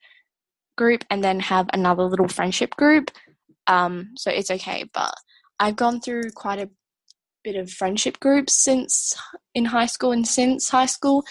group 0.76 1.04
and 1.11 1.23
then 1.23 1.40
have 1.40 1.68
another 1.73 2.04
little 2.04 2.28
friendship 2.28 2.75
group. 2.76 3.11
Um, 3.66 4.11
so 4.16 4.30
it's 4.30 4.50
okay. 4.50 4.85
But 4.92 5.14
I've 5.59 5.77
gone 5.77 6.01
through 6.01 6.31
quite 6.35 6.59
a 6.59 6.71
bit 7.45 7.57
of 7.57 7.71
friendship 7.71 8.19
groups 8.21 8.55
since 8.55 9.15
in 9.55 9.65
high 9.65 9.87
school 9.87 10.13
and 10.13 10.27
since 10.27 10.69
high 10.69 10.87
school. 10.87 11.25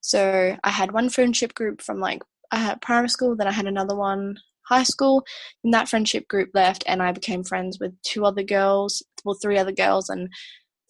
So 0.00 0.56
I 0.62 0.70
had 0.70 0.92
one 0.92 1.08
friendship 1.08 1.54
group 1.54 1.80
from 1.80 2.00
like 2.00 2.22
had 2.52 2.80
primary 2.82 3.08
school, 3.08 3.36
then 3.36 3.46
I 3.46 3.52
had 3.52 3.66
another 3.66 3.96
one 3.96 4.38
high 4.66 4.82
school. 4.82 5.24
And 5.64 5.72
that 5.74 5.88
friendship 5.88 6.28
group 6.28 6.50
left, 6.54 6.84
and 6.86 7.02
I 7.02 7.12
became 7.12 7.44
friends 7.44 7.78
with 7.80 7.92
two 8.02 8.24
other 8.24 8.42
girls, 8.42 9.02
well, 9.24 9.36
three 9.40 9.58
other 9.58 9.72
girls, 9.72 10.08
and 10.08 10.28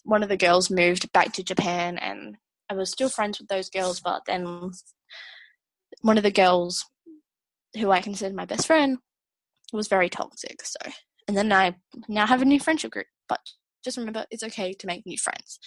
one 0.05 0.23
of 0.23 0.29
the 0.29 0.37
girls 0.37 0.71
moved 0.71 1.11
back 1.13 1.33
to 1.35 1.45
Japan, 1.45 1.99
and 1.99 2.37
I 2.69 2.75
was 2.75 2.91
still 2.91 3.09
friends 3.09 3.39
with 3.39 3.49
those 3.49 3.71
girls, 3.71 4.01
but 4.01 4.23
then 4.27 4.73
one 6.01 6.17
of 6.17 6.25
the 6.25 6.31
girls 6.31 6.85
who 7.79 7.91
I 7.91 8.01
considered 8.01 8.35
my 8.35 8.45
best 8.45 8.67
friend 8.67 8.99
was 9.73 9.89
very 9.89 10.09
toxic. 10.09 10.65
So, 10.65 10.91
and 11.29 11.37
then 11.37 11.52
I 11.52 11.76
now 12.09 12.26
have 12.26 12.43
a 12.43 12.47
new 12.47 12.61
friendship 12.61 12.91
group, 12.91 13.07
but 13.29 13.41
just 13.85 13.97
remember 13.97 14.26
it's 14.31 14.43
okay 14.43 14.73
to 14.73 14.87
make 14.87 15.07
new 15.07 15.19
friends. 15.19 15.59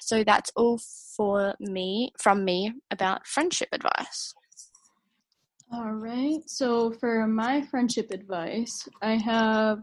So 0.00 0.24
that's 0.24 0.52
all 0.56 0.78
for 1.16 1.54
me 1.58 2.12
from 2.20 2.44
me 2.44 2.72
about 2.90 3.26
friendship 3.26 3.68
advice. 3.72 4.34
All 5.72 5.92
right. 5.92 6.40
So 6.46 6.92
for 6.92 7.26
my 7.26 7.62
friendship 7.62 8.10
advice, 8.10 8.88
I 9.02 9.16
have 9.16 9.82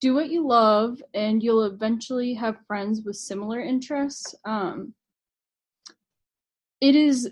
do 0.00 0.14
what 0.14 0.30
you 0.30 0.46
love 0.46 1.02
and 1.14 1.42
you'll 1.42 1.64
eventually 1.64 2.32
have 2.34 2.64
friends 2.66 3.02
with 3.04 3.16
similar 3.16 3.60
interests. 3.60 4.34
Um 4.44 4.94
it 6.80 6.94
is 6.94 7.30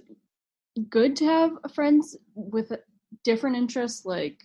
good 0.90 1.16
to 1.16 1.24
have 1.24 1.52
friends 1.74 2.16
with 2.34 2.72
different 3.24 3.56
interests 3.56 4.04
like 4.04 4.38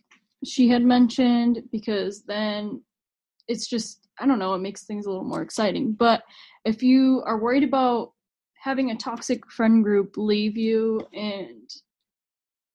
she 0.46 0.68
had 0.68 0.84
mentioned 0.84 1.64
because 1.72 2.24
then 2.24 2.82
it's 3.48 3.68
just 3.68 4.08
I 4.20 4.28
don't 4.28 4.40
know, 4.40 4.54
it 4.54 4.60
makes 4.60 4.86
things 4.86 5.06
a 5.06 5.10
little 5.10 5.26
more 5.26 5.42
exciting. 5.42 5.94
But 5.94 6.24
if 6.66 6.84
you 6.84 7.24
are 7.26 7.40
worried 7.40 7.64
about 7.64 8.14
having 8.62 8.92
a 8.92 8.96
toxic 8.96 9.50
friend 9.52 9.84
group 9.84 10.16
leave 10.18 10.56
you 10.56 11.02
and 11.14 11.70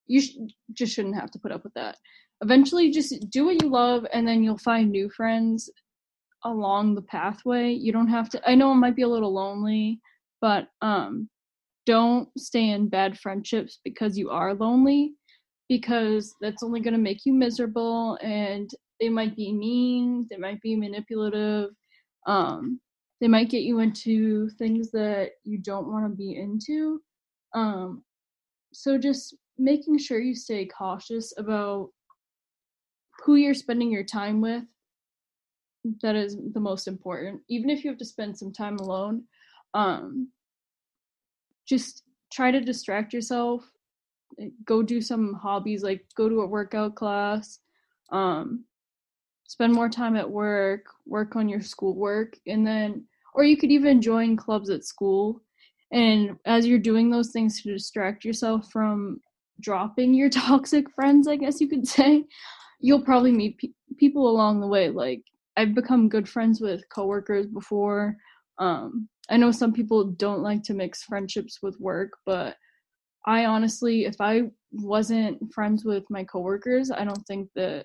you 0.07 0.21
sh- 0.21 0.37
just 0.73 0.95
shouldn't 0.95 1.15
have 1.15 1.31
to 1.31 1.39
put 1.39 1.53
up 1.53 1.63
with 1.63 1.75
that. 1.75 1.97
Eventually 2.43 2.91
just 2.91 3.31
do 3.31 3.47
what 3.47 3.63
you 3.63 3.69
love 3.69 4.05
and 4.13 4.27
then 4.27 4.43
you'll 4.43 4.59
find 4.59 4.91
new 4.91 5.09
friends 5.11 5.71
along 6.45 6.95
the 6.95 7.03
pathway. 7.03 7.71
You 7.71 7.93
don't 7.93 8.09
have 8.09 8.29
to 8.31 8.51
I 8.51 8.55
know 8.55 8.73
it 8.73 8.77
might 8.77 8.97
be 8.97 9.03
a 9.03 9.09
little 9.09 9.33
lonely, 9.33 10.01
but 10.41 10.69
um 10.83 11.29
don't 11.87 12.29
stay 12.37 12.71
in 12.71 12.89
bad 12.89 13.19
friendships 13.19 13.81
because 13.85 14.19
you 14.19 14.29
are 14.31 14.55
lonely 14.55 15.15
because 15.69 16.35
that's 16.41 16.63
only 16.63 16.81
going 16.81 16.95
to 16.95 17.01
make 17.01 17.27
you 17.27 17.33
miserable 17.33 18.19
and 18.23 18.71
they 19.01 19.09
might 19.09 19.37
be 19.37 19.53
mean 19.53 20.27
they 20.31 20.37
might 20.37 20.61
be 20.63 20.75
manipulative 20.75 21.71
um, 22.27 22.81
they 23.21 23.29
might 23.29 23.51
get 23.51 23.63
you 23.63 23.81
into 23.81 24.49
things 24.51 24.91
that 24.91 25.31
you 25.45 25.59
don't 25.59 25.89
want 25.89 26.05
to 26.05 26.17
be 26.17 26.37
into 26.37 27.01
um, 27.55 28.03
so 28.73 28.99
just 28.99 29.37
making 29.59 29.99
sure 29.99 30.21
you 30.21 30.35
stay 30.35 30.67
cautious 30.67 31.35
about 31.39 31.91
who 33.25 33.35
you're 33.35 33.55
spending 33.55 33.91
your 33.91 34.05
time 34.05 34.41
with 34.41 34.63
that 36.03 36.17
is 36.17 36.37
the 36.53 36.61
most 36.61 36.87
important 36.89 37.41
even 37.49 37.71
if 37.71 37.85
you 37.85 37.91
have 37.91 37.99
to 37.99 38.05
spend 38.05 38.37
some 38.37 38.53
time 38.53 38.77
alone 38.79 39.23
um, 39.75 40.29
just 41.67 42.03
try 42.33 42.51
to 42.51 42.61
distract 42.61 43.13
yourself 43.13 43.65
go 44.65 44.83
do 44.83 45.01
some 45.01 45.35
hobbies 45.35 45.83
like 45.83 46.05
go 46.15 46.29
to 46.29 46.43
a 46.43 46.47
workout 46.47 46.95
class 46.95 47.59
um 48.13 48.65
spend 49.47 49.73
more 49.73 49.89
time 49.89 50.17
at 50.17 50.31
work 50.31 50.87
work 51.07 51.37
on 51.37 51.49
your 51.49 51.61
schoolwork 51.61 52.37
and 52.47 52.67
then 52.67 53.05
or 53.39 53.45
you 53.45 53.57
could 53.57 53.71
even 53.71 54.03
join 54.03 54.37
clubs 54.37 54.69
at 54.69 54.85
school. 54.85 55.41
And 55.93 56.37
as 56.45 56.67
you're 56.67 56.81
doing 56.81 57.09
those 57.09 57.31
things 57.31 57.63
to 57.63 57.73
distract 57.73 58.25
yourself 58.25 58.69
from 58.73 59.21
dropping 59.61 60.13
your 60.13 60.29
toxic 60.47 60.91
friends 60.91 61.27
i 61.27 61.35
guess 61.35 61.61
you 61.61 61.69
could 61.69 61.87
say 61.87 62.25
you'll 62.81 63.03
probably 63.03 63.33
meet 63.33 63.59
pe- 63.59 63.71
people 63.97 64.29
along 64.29 64.61
the 64.61 64.67
way. 64.67 64.89
Like 64.89 65.23
i've 65.57 65.75
become 65.75 66.09
good 66.09 66.29
friends 66.29 66.61
with 66.61 66.89
coworkers 66.91 67.47
before. 67.47 68.17
Um 68.59 69.09
I 69.31 69.37
know 69.37 69.53
some 69.53 69.73
people 69.73 70.05
don't 70.05 70.43
like 70.43 70.63
to 70.65 70.75
mix 70.75 71.03
friendships 71.03 71.59
with 71.63 71.79
work, 71.79 72.13
but 72.25 72.57
I 73.29 73.45
honestly, 73.45 74.07
if 74.07 74.17
I 74.21 74.45
wasn't 74.73 75.53
friends 75.53 75.85
with 75.85 76.03
my 76.09 76.25
coworkers, 76.25 76.91
I 76.91 77.05
don't 77.05 77.27
think 77.27 77.51
that 77.57 77.85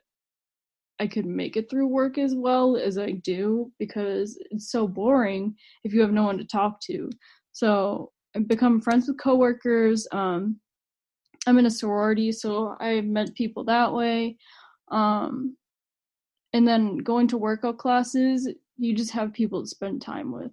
I 1.01 1.07
could 1.07 1.25
make 1.25 1.57
it 1.57 1.69
through 1.69 1.87
work 1.87 2.17
as 2.17 2.33
well 2.33 2.77
as 2.77 2.97
I 2.97 3.11
do 3.11 3.69
because 3.77 4.39
it's 4.51 4.71
so 4.71 4.87
boring 4.87 5.53
if 5.83 5.93
you 5.93 5.99
have 5.99 6.13
no 6.13 6.23
one 6.23 6.37
to 6.37 6.45
talk 6.45 6.79
to. 6.83 7.09
So 7.51 8.13
I've 8.33 8.47
become 8.47 8.79
friends 8.79 9.09
with 9.09 9.19
coworkers. 9.19 10.07
Um, 10.13 10.61
I'm 11.45 11.59
in 11.59 11.65
a 11.65 11.71
sorority, 11.71 12.31
so 12.31 12.77
I 12.79 13.01
met 13.01 13.35
people 13.35 13.65
that 13.65 13.91
way. 13.91 14.37
Um, 14.91 15.57
and 16.53 16.65
then 16.65 16.99
going 16.99 17.27
to 17.27 17.37
workout 17.37 17.79
classes, 17.79 18.47
you 18.77 18.95
just 18.95 19.11
have 19.11 19.33
people 19.33 19.61
to 19.61 19.67
spend 19.67 20.01
time 20.01 20.31
with. 20.31 20.51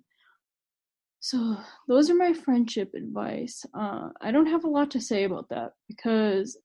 So 1.20 1.58
those 1.86 2.08
are 2.10 2.14
my 2.14 2.32
friendship 2.32 2.94
advice. 2.94 3.64
Uh, 3.74 4.08
I 4.22 4.30
don't 4.30 4.46
have 4.46 4.64
a 4.64 4.70
lot 4.70 4.90
to 4.92 5.00
say 5.00 5.24
about 5.24 5.50
that 5.50 5.72
because 5.86 6.56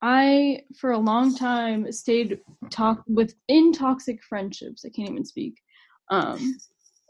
I, 0.00 0.62
for 0.78 0.92
a 0.92 0.98
long 0.98 1.36
time, 1.36 1.90
stayed 1.92 2.40
talk 2.70 3.04
within 3.06 3.72
toxic 3.72 4.22
friendships. 4.22 4.84
I 4.84 4.88
can't 4.88 5.10
even 5.10 5.24
speak. 5.24 5.60
Um, 6.10 6.56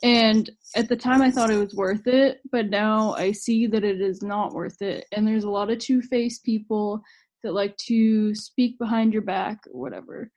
and 0.02 0.50
at 0.74 0.88
the 0.88 0.96
time, 0.96 1.22
I 1.22 1.30
thought 1.30 1.50
it 1.50 1.58
was 1.58 1.74
worth 1.74 2.08
it, 2.08 2.40
but 2.50 2.70
now 2.70 3.14
I 3.14 3.30
see 3.30 3.68
that 3.68 3.84
it 3.84 4.00
is 4.00 4.22
not 4.22 4.52
worth 4.52 4.82
it. 4.82 5.06
And 5.12 5.26
there's 5.26 5.44
a 5.44 5.50
lot 5.50 5.70
of 5.70 5.78
two-faced 5.78 6.44
people 6.44 7.02
that 7.44 7.54
like 7.54 7.76
to 7.86 8.34
speak 8.34 8.78
behind 8.78 9.12
your 9.12 9.22
back 9.22 9.58
or 9.72 9.80
whatever. 9.80 10.30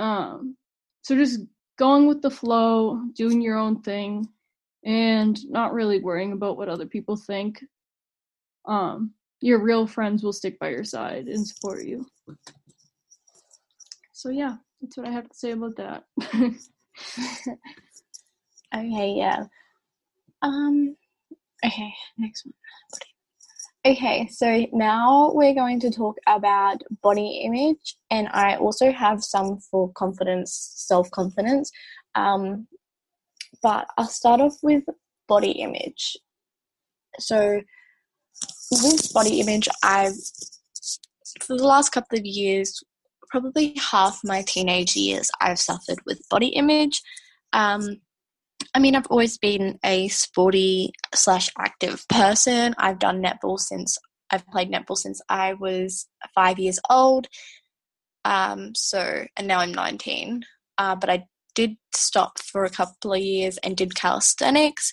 Um, 0.00 0.56
so 1.02 1.14
just 1.14 1.40
going 1.78 2.06
with 2.06 2.22
the 2.22 2.30
flow, 2.30 3.02
doing 3.14 3.42
your 3.42 3.58
own 3.58 3.82
thing 3.82 4.28
and 4.84 5.38
not 5.48 5.72
really 5.72 6.00
worrying 6.00 6.32
about 6.32 6.56
what 6.56 6.68
other 6.68 6.86
people 6.86 7.16
think. 7.16 7.64
Um, 8.66 9.12
your 9.40 9.62
real 9.62 9.86
friends 9.86 10.22
will 10.22 10.32
stick 10.32 10.58
by 10.58 10.70
your 10.70 10.84
side 10.84 11.26
and 11.26 11.46
support 11.46 11.84
you. 11.84 12.06
So 14.12 14.30
yeah, 14.30 14.56
that's 14.80 14.96
what 14.96 15.06
I 15.06 15.10
have 15.10 15.28
to 15.28 15.36
say 15.36 15.50
about 15.50 15.76
that. 15.76 16.04
okay, 18.74 19.14
yeah. 19.16 19.44
Um 20.42 20.96
okay, 21.64 21.92
next 22.16 22.46
one. 22.46 22.54
Okay, 23.86 24.26
so 24.28 24.64
now 24.72 25.30
we're 25.34 25.52
going 25.52 25.78
to 25.80 25.90
talk 25.90 26.16
about 26.26 26.82
body 27.02 27.42
image, 27.44 27.96
and 28.10 28.28
I 28.32 28.56
also 28.56 28.90
have 28.90 29.22
some 29.22 29.58
for 29.58 29.92
confidence, 29.92 30.72
self 30.74 31.10
confidence. 31.10 31.70
Um, 32.14 32.66
but 33.64 33.86
I'll 33.96 34.06
start 34.06 34.42
off 34.42 34.58
with 34.62 34.84
body 35.26 35.52
image. 35.52 36.18
So, 37.18 37.62
with 38.70 39.12
body 39.14 39.40
image, 39.40 39.68
I've, 39.82 40.12
for 41.40 41.56
the 41.56 41.66
last 41.66 41.88
couple 41.88 42.18
of 42.18 42.26
years, 42.26 42.84
probably 43.30 43.74
half 43.90 44.20
my 44.22 44.42
teenage 44.42 44.94
years, 44.94 45.30
I've 45.40 45.58
suffered 45.58 45.98
with 46.04 46.20
body 46.28 46.48
image. 46.48 47.00
Um, 47.54 48.02
I 48.74 48.80
mean, 48.80 48.94
I've 48.94 49.06
always 49.06 49.38
been 49.38 49.78
a 49.82 50.08
sporty 50.08 50.92
slash 51.14 51.48
active 51.58 52.06
person. 52.08 52.74
I've 52.76 52.98
done 52.98 53.22
netball 53.22 53.58
since 53.58 53.96
I've 54.30 54.46
played 54.48 54.70
netball 54.70 54.98
since 54.98 55.22
I 55.30 55.54
was 55.54 56.06
five 56.34 56.58
years 56.58 56.78
old. 56.90 57.28
Um, 58.26 58.74
so, 58.74 59.24
and 59.38 59.48
now 59.48 59.60
I'm 59.60 59.72
19. 59.72 60.44
Uh, 60.76 60.96
but 60.96 61.08
I 61.08 61.24
did 61.54 61.76
stop 61.94 62.38
for 62.38 62.64
a 62.64 62.70
couple 62.70 63.12
of 63.12 63.20
years 63.20 63.58
and 63.58 63.76
did 63.76 63.94
calisthenics. 63.94 64.92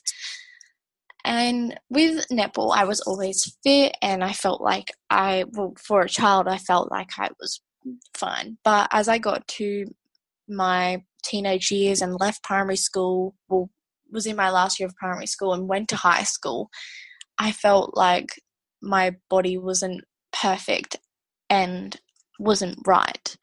And 1.23 1.79
with 1.89 2.25
netball, 2.31 2.75
I 2.75 2.85
was 2.85 3.01
always 3.01 3.55
fit 3.63 3.95
and 4.01 4.23
I 4.23 4.33
felt 4.33 4.61
like 4.61 4.91
I, 5.09 5.45
well, 5.51 5.73
for 5.77 6.01
a 6.01 6.09
child, 6.09 6.47
I 6.47 6.57
felt 6.57 6.91
like 6.91 7.11
I 7.19 7.29
was 7.39 7.61
fine. 8.15 8.57
But 8.63 8.89
as 8.91 9.07
I 9.07 9.17
got 9.17 9.47
to 9.49 9.85
my 10.47 11.03
teenage 11.23 11.71
years 11.71 12.01
and 12.01 12.19
left 12.19 12.43
primary 12.43 12.75
school, 12.75 13.35
well, 13.49 13.69
was 14.11 14.25
in 14.25 14.35
my 14.35 14.49
last 14.49 14.79
year 14.79 14.87
of 14.87 14.95
primary 14.95 15.27
school 15.27 15.53
and 15.53 15.69
went 15.69 15.89
to 15.89 15.95
high 15.95 16.23
school, 16.23 16.69
I 17.37 17.51
felt 17.51 17.95
like 17.95 18.29
my 18.81 19.15
body 19.29 19.57
wasn't 19.57 20.03
perfect 20.33 20.97
and 21.49 21.95
wasn't 22.39 22.79
right. 22.85 23.35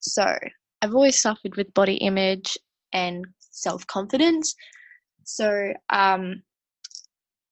So 0.00 0.36
I've 0.82 0.94
always 0.94 1.20
suffered 1.22 1.56
with 1.56 1.72
body 1.74 1.94
image 1.94 2.58
and 2.92 3.24
self 3.38 3.86
confidence. 3.86 4.54
So 5.24 5.72
um, 5.88 6.42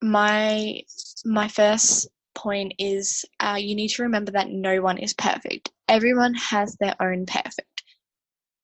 my 0.03 0.83
my 1.25 1.47
first 1.49 2.09
point 2.35 2.75
is 2.79 3.25
uh, 3.39 3.57
you 3.59 3.75
need 3.75 3.89
to 3.89 4.03
remember 4.03 4.33
that 4.33 4.51
no 4.51 4.83
one 4.83 4.99
is 4.99 5.15
perfect. 5.15 5.71
Everyone 5.89 6.35
has 6.35 6.77
their 6.77 6.97
own 7.01 7.25
perfect. 7.27 7.85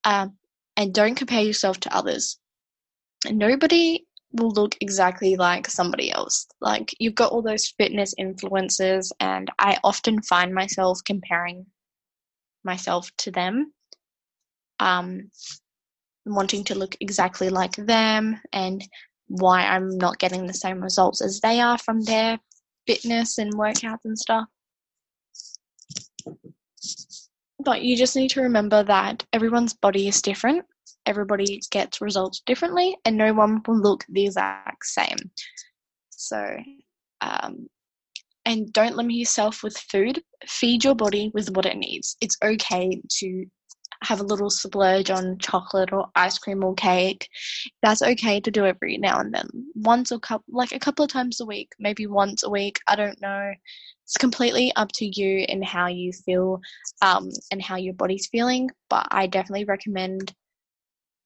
Um, 0.04 0.36
and 0.76 0.92
don't 0.92 1.14
compare 1.14 1.42
yourself 1.42 1.80
to 1.80 1.96
others. 1.96 2.38
Nobody 3.28 4.06
will 4.32 4.50
look 4.50 4.76
exactly 4.80 5.36
like 5.36 5.68
somebody 5.68 6.10
else. 6.12 6.46
Like 6.60 6.94
you've 6.98 7.14
got 7.14 7.32
all 7.32 7.42
those 7.42 7.72
fitness 7.78 8.14
influencers, 8.18 9.10
and 9.20 9.48
I 9.58 9.78
often 9.84 10.22
find 10.22 10.52
myself 10.52 11.00
comparing 11.04 11.66
myself 12.64 13.10
to 13.18 13.30
them, 13.30 13.72
um, 14.80 15.30
wanting 16.24 16.64
to 16.64 16.74
look 16.74 16.96
exactly 17.00 17.48
like 17.48 17.76
them, 17.76 18.40
and 18.52 18.82
why 19.28 19.62
I'm 19.62 19.96
not 19.98 20.18
getting 20.18 20.46
the 20.46 20.54
same 20.54 20.82
results 20.82 21.20
as 21.20 21.40
they 21.40 21.60
are 21.60 21.78
from 21.78 22.02
their 22.02 22.38
fitness 22.86 23.38
and 23.38 23.54
workouts 23.54 24.04
and 24.04 24.18
stuff. 24.18 24.46
But 27.58 27.82
you 27.82 27.96
just 27.96 28.14
need 28.14 28.28
to 28.30 28.42
remember 28.42 28.84
that 28.84 29.24
everyone's 29.32 29.74
body 29.74 30.06
is 30.06 30.22
different 30.22 30.64
everybody 31.06 31.60
gets 31.70 32.00
results 32.00 32.42
differently 32.44 32.96
and 33.04 33.16
no 33.16 33.32
one 33.32 33.62
will 33.66 33.80
look 33.80 34.04
the 34.08 34.26
exact 34.26 34.84
same. 34.84 35.30
So, 36.10 36.44
um, 37.20 37.68
and 38.44 38.72
don't 38.72 38.96
limit 38.96 39.14
yourself 39.16 39.62
with 39.62 39.76
food. 39.76 40.22
Feed 40.46 40.84
your 40.84 40.94
body 40.94 41.30
with 41.32 41.50
what 41.50 41.66
it 41.66 41.76
needs. 41.76 42.16
It's 42.20 42.36
okay 42.44 43.00
to 43.18 43.46
have 44.02 44.20
a 44.20 44.24
little 44.24 44.50
splurge 44.50 45.10
on 45.10 45.38
chocolate 45.38 45.92
or 45.92 46.08
ice 46.14 46.38
cream 46.38 46.62
or 46.64 46.74
cake. 46.74 47.28
That's 47.82 48.02
okay 48.02 48.40
to 48.40 48.50
do 48.50 48.64
every 48.64 48.98
now 48.98 49.18
and 49.18 49.34
then. 49.34 49.48
Once 49.74 50.12
or 50.12 50.18
couple, 50.18 50.44
like 50.48 50.72
a 50.72 50.78
couple 50.78 51.04
of 51.04 51.10
times 51.10 51.40
a 51.40 51.46
week, 51.46 51.70
maybe 51.78 52.06
once 52.06 52.42
a 52.42 52.50
week. 52.50 52.78
I 52.88 52.96
don't 52.96 53.20
know. 53.20 53.52
It's 54.04 54.16
completely 54.16 54.72
up 54.76 54.92
to 54.94 55.06
you 55.06 55.46
and 55.48 55.64
how 55.64 55.88
you 55.88 56.12
feel 56.12 56.60
um, 57.02 57.30
and 57.50 57.60
how 57.62 57.76
your 57.76 57.94
body's 57.94 58.28
feeling. 58.28 58.70
But 58.88 59.08
I 59.10 59.26
definitely 59.26 59.64
recommend 59.64 60.32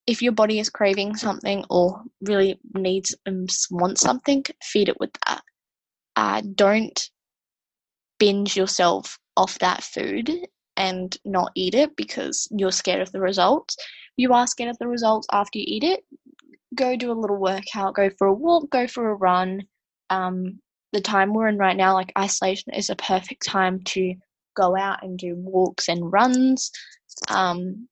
if 0.07 0.21
your 0.21 0.31
body 0.31 0.59
is 0.59 0.69
craving 0.69 1.15
something 1.15 1.63
or 1.69 2.01
really 2.21 2.59
needs 2.73 3.15
and 3.25 3.49
wants 3.69 4.01
something, 4.01 4.43
feed 4.63 4.89
it 4.89 4.99
with 4.99 5.11
that. 5.27 5.41
Uh, 6.15 6.41
don't 6.55 7.09
binge 8.19 8.55
yourself 8.55 9.17
off 9.37 9.57
that 9.59 9.83
food 9.83 10.29
and 10.77 11.17
not 11.25 11.51
eat 11.55 11.75
it 11.75 11.95
because 11.95 12.47
you're 12.51 12.71
scared 12.71 13.01
of 13.01 13.11
the 13.11 13.19
results. 13.19 13.75
You 14.17 14.33
are 14.33 14.47
scared 14.47 14.69
of 14.69 14.77
the 14.79 14.87
results 14.87 15.27
after 15.31 15.59
you 15.59 15.65
eat 15.67 15.83
it. 15.83 16.03
Go 16.75 16.95
do 16.95 17.11
a 17.11 17.13
little 17.13 17.37
workout, 17.37 17.95
go 17.95 18.09
for 18.17 18.27
a 18.27 18.33
walk, 18.33 18.69
go 18.69 18.87
for 18.87 19.09
a 19.09 19.15
run. 19.15 19.63
Um, 20.09 20.59
the 20.93 21.01
time 21.01 21.33
we're 21.33 21.47
in 21.47 21.57
right 21.57 21.75
now, 21.75 21.93
like 21.93 22.11
isolation, 22.17 22.73
is 22.73 22.89
a 22.89 22.95
perfect 22.95 23.45
time 23.45 23.81
to 23.85 24.15
go 24.55 24.75
out 24.75 25.03
and 25.03 25.17
do 25.17 25.35
walks 25.35 25.87
and 25.87 26.11
runs. 26.11 26.71
Um, 27.29 27.87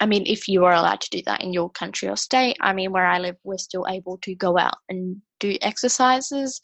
I 0.00 0.06
mean, 0.06 0.24
if 0.26 0.48
you 0.48 0.64
are 0.64 0.74
allowed 0.74 1.00
to 1.02 1.10
do 1.10 1.22
that 1.26 1.42
in 1.42 1.52
your 1.52 1.70
country 1.70 2.08
or 2.08 2.16
state, 2.16 2.56
I 2.60 2.72
mean, 2.72 2.92
where 2.92 3.06
I 3.06 3.18
live, 3.18 3.36
we're 3.44 3.58
still 3.58 3.86
able 3.88 4.18
to 4.18 4.34
go 4.34 4.58
out 4.58 4.74
and 4.88 5.20
do 5.40 5.56
exercises. 5.62 6.60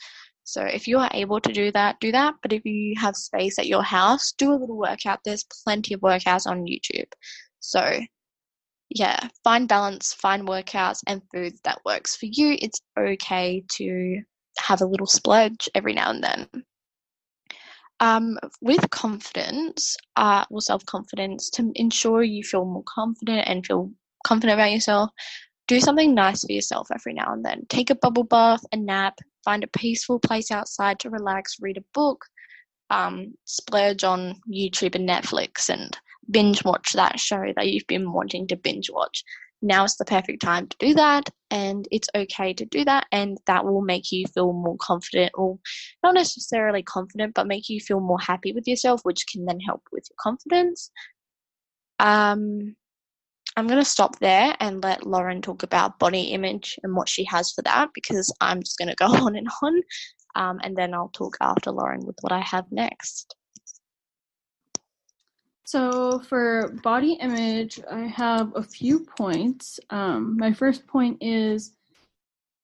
So 0.51 0.65
if 0.65 0.89
you 0.89 0.99
are 0.99 1.11
able 1.15 1.41
to 1.41 1.53
do 1.53 1.71
that, 1.73 2.01
do 2.01 2.11
that. 2.11 2.35
But 2.43 2.53
if 2.53 2.65
you 2.65 2.95
have 2.99 3.15
space 3.15 3.57
at 3.57 3.69
your 3.69 3.85
house, 3.85 4.33
do 4.33 4.51
a 4.53 4.59
little 4.59 4.77
workout. 4.77 5.21
There's 5.25 5.47
plenty 5.65 5.95
of 5.95 6.01
workouts 6.01 6.45
on 6.45 6.67
YouTube. 6.67 7.07
So 7.61 8.01
yeah, 8.89 9.29
find 9.45 9.69
balance, 9.69 10.13
find 10.13 10.49
workouts 10.49 11.03
and 11.07 11.23
foods 11.33 11.61
that 11.63 11.81
works 11.85 12.17
for 12.17 12.27
you. 12.27 12.57
It's 12.61 12.81
okay 12.99 13.63
to 13.75 14.23
have 14.59 14.81
a 14.81 14.87
little 14.87 15.07
splurge 15.07 15.69
every 15.73 15.93
now 15.93 16.11
and 16.11 16.25
then. 16.25 16.65
Um, 18.01 18.37
with 18.61 18.91
confidence, 18.91 19.97
uh, 20.17 20.47
or 20.51 20.61
self 20.61 20.85
confidence, 20.85 21.49
to 21.51 21.71
ensure 21.77 22.25
you 22.25 22.43
feel 22.43 22.65
more 22.65 22.83
confident 22.89 23.47
and 23.47 23.65
feel 23.65 23.93
confident 24.25 24.59
about 24.59 24.73
yourself, 24.73 25.11
do 25.71 25.81
something 25.81 26.15
nice 26.15 26.45
for 26.45 26.51
yourself 26.51 26.89
every 26.93 27.15
now 27.15 27.33
and 27.33 27.45
then. 27.45 27.65
Take 27.69 27.91
a 27.91 27.95
bubble 27.95 28.25
bath, 28.25 28.63
a 28.73 28.77
nap, 28.77 29.19
find 29.45 29.63
a 29.63 29.69
peaceful 29.69 30.19
place 30.19 30.51
outside 30.51 30.99
to 30.99 31.11
relax, 31.11 31.59
read 31.61 31.77
a 31.77 31.85
book, 31.95 32.25
um, 32.91 33.35
splurge 33.45 34.03
on 34.03 34.35
YouTube 34.53 34.97
and 34.97 35.09
Netflix, 35.09 35.69
and 35.69 35.97
binge 36.29 36.65
watch 36.65 36.93
that 36.95 37.21
show 37.21 37.53
that 37.55 37.69
you've 37.69 37.87
been 37.87 38.13
wanting 38.13 38.49
to 38.49 38.57
binge 38.57 38.91
watch 38.91 39.23
now 39.63 39.85
is 39.85 39.97
the 39.97 40.05
perfect 40.05 40.43
time 40.43 40.67
to 40.67 40.77
do 40.79 40.95
that 40.95 41.29
and 41.51 41.87
it's 41.91 42.09
okay 42.15 42.53
to 42.55 42.65
do 42.65 42.85
that 42.85 43.07
and 43.13 43.39
that 43.47 43.65
will 43.65 43.83
make 43.83 44.11
you 44.11 44.27
feel 44.27 44.53
more 44.53 44.77
confident 44.79 45.31
or 45.35 45.59
not 46.03 46.15
necessarily 46.15 46.83
confident 46.83 47.35
but 47.35 47.47
make 47.47 47.69
you 47.69 47.79
feel 47.79 48.01
more 48.01 48.19
happy 48.19 48.53
with 48.53 48.67
yourself 48.67 49.01
which 49.03 49.27
can 49.27 49.45
then 49.45 49.61
help 49.61 49.83
with 49.93 50.05
your 50.09 50.17
confidence 50.19 50.91
um 51.99 52.75
i'm 53.57 53.67
going 53.67 53.81
to 53.81 53.89
stop 53.89 54.19
there 54.19 54.55
and 54.61 54.83
let 54.83 55.07
lauren 55.07 55.43
talk 55.43 55.63
about 55.63 55.99
body 55.99 56.23
image 56.33 56.79
and 56.83 56.95
what 56.95 57.09
she 57.09 57.25
has 57.25 57.53
for 57.53 57.63
that 57.63 57.89
because 57.95 58.33
i'm 58.41 58.63
just 58.63 58.79
going 58.79 58.89
to 58.89 58.95
go 58.97 59.07
on 59.27 59.37
and 59.37 59.49
on 59.63 59.83
um, 60.37 60.61
and 60.63 60.77
then 60.77 60.95
i'll 60.95 61.09
talk 61.09 61.37
after 61.41 61.71
lauren 61.71 62.05
with 62.05 62.17
what 62.21 62.33
i 62.33 62.41
have 62.41 62.65
next 62.71 63.35
so 65.71 66.19
for 66.29 66.75
body 66.83 67.13
image, 67.21 67.79
I 67.89 68.01
have 68.01 68.51
a 68.57 68.63
few 68.65 69.07
points. 69.17 69.79
Um, 69.91 70.37
my 70.37 70.53
first 70.53 70.85
point 70.89 71.19
is 71.21 71.77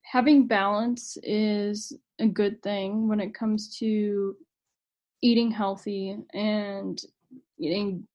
having 0.03 0.49
balance 0.49 1.17
is 1.23 1.93
a 2.19 2.27
good 2.27 2.61
thing 2.65 3.07
when 3.07 3.21
it 3.21 3.33
comes 3.33 3.77
to 3.79 4.35
eating 5.23 5.53
healthy 5.53 6.17
and 6.35 7.01
eating 7.61 8.09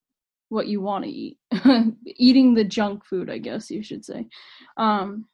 what 0.52 0.68
you 0.68 0.82
want 0.82 1.06
to 1.06 1.10
eat. 1.10 1.38
eating 2.06 2.54
the 2.54 2.64
junk 2.64 3.06
food, 3.06 3.30
I 3.30 3.38
guess 3.38 3.72
you 3.72 3.82
should 3.82 4.04
say. 4.04 4.28
Um, 4.78 5.26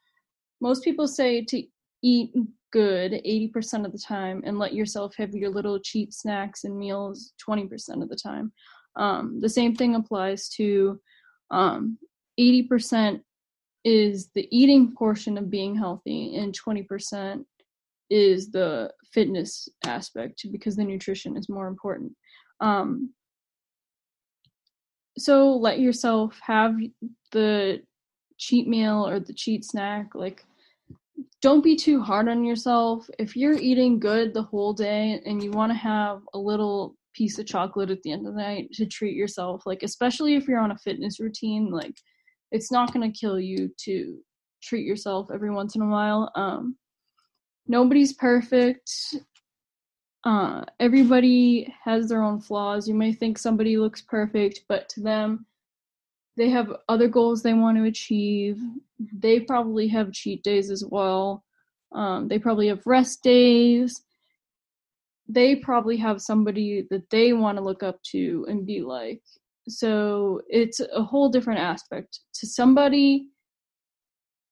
most 0.60 0.84
people 0.84 1.08
say 1.08 1.44
to 1.46 1.62
eat 2.02 2.32
good 2.72 3.12
80% 3.12 3.84
of 3.84 3.92
the 3.92 3.98
time 3.98 4.42
and 4.44 4.58
let 4.58 4.74
yourself 4.74 5.14
have 5.16 5.34
your 5.34 5.50
little 5.50 5.80
cheap 5.80 6.12
snacks 6.12 6.64
and 6.64 6.78
meals 6.78 7.32
20% 7.46 8.02
of 8.02 8.08
the 8.08 8.16
time. 8.16 8.52
Um, 8.96 9.40
the 9.40 9.48
same 9.48 9.74
thing 9.74 9.96
applies 9.96 10.48
to 10.50 11.00
um, 11.50 11.98
80% 12.38 13.20
is 13.84 14.30
the 14.34 14.46
eating 14.56 14.94
portion 14.94 15.38
of 15.38 15.50
being 15.50 15.74
healthy, 15.74 16.36
and 16.36 16.56
20% 16.56 17.44
is 18.10 18.50
the 18.50 18.92
fitness 19.12 19.68
aspect 19.84 20.44
because 20.52 20.76
the 20.76 20.84
nutrition 20.84 21.36
is 21.36 21.48
more 21.48 21.68
important. 21.68 22.12
Um, 22.60 23.12
so 25.18 25.56
let 25.56 25.80
yourself 25.80 26.38
have 26.42 26.74
the 27.32 27.82
cheat 28.38 28.68
meal 28.68 29.06
or 29.06 29.20
the 29.20 29.34
cheat 29.34 29.64
snack. 29.64 30.14
Like, 30.14 30.44
don't 31.42 31.64
be 31.64 31.76
too 31.76 32.00
hard 32.00 32.28
on 32.28 32.44
yourself. 32.44 33.08
If 33.18 33.36
you're 33.36 33.58
eating 33.58 33.98
good 33.98 34.32
the 34.32 34.42
whole 34.42 34.72
day 34.72 35.20
and 35.26 35.42
you 35.42 35.50
want 35.50 35.72
to 35.72 35.78
have 35.78 36.20
a 36.34 36.38
little 36.38 36.96
piece 37.18 37.38
of 37.38 37.46
chocolate 37.46 37.90
at 37.90 38.00
the 38.02 38.12
end 38.12 38.26
of 38.26 38.34
the 38.34 38.40
night 38.40 38.72
to 38.72 38.86
treat 38.86 39.16
yourself 39.16 39.62
like 39.66 39.82
especially 39.82 40.36
if 40.36 40.46
you're 40.46 40.60
on 40.60 40.70
a 40.70 40.78
fitness 40.78 41.18
routine 41.18 41.68
like 41.68 41.96
it's 42.52 42.70
not 42.70 42.92
going 42.92 43.10
to 43.10 43.18
kill 43.18 43.40
you 43.40 43.68
to 43.76 44.18
treat 44.62 44.86
yourself 44.86 45.28
every 45.34 45.50
once 45.50 45.74
in 45.74 45.82
a 45.82 45.88
while 45.88 46.30
um 46.36 46.76
nobody's 47.66 48.12
perfect 48.12 49.16
uh 50.24 50.64
everybody 50.80 51.72
has 51.84 52.08
their 52.08 52.22
own 52.22 52.40
flaws 52.40 52.88
you 52.88 52.94
may 52.94 53.12
think 53.12 53.38
somebody 53.38 53.76
looks 53.76 54.02
perfect 54.02 54.64
but 54.68 54.88
to 54.88 55.00
them 55.00 55.46
they 56.36 56.48
have 56.48 56.72
other 56.88 57.08
goals 57.08 57.42
they 57.42 57.54
want 57.54 57.76
to 57.76 57.84
achieve 57.84 58.60
they 59.12 59.40
probably 59.40 59.88
have 59.88 60.12
cheat 60.12 60.42
days 60.42 60.70
as 60.70 60.84
well 60.84 61.44
um, 61.92 62.28
they 62.28 62.38
probably 62.38 62.68
have 62.68 62.86
rest 62.86 63.22
days 63.22 64.02
they 65.28 65.54
probably 65.54 65.96
have 65.98 66.22
somebody 66.22 66.86
that 66.90 67.08
they 67.10 67.32
want 67.32 67.58
to 67.58 67.64
look 67.64 67.82
up 67.82 68.02
to 68.02 68.46
and 68.48 68.66
be 68.66 68.80
like. 68.80 69.22
So 69.68 70.40
it's 70.48 70.80
a 70.80 71.02
whole 71.02 71.28
different 71.28 71.60
aspect. 71.60 72.20
To 72.34 72.46
somebody, 72.46 73.28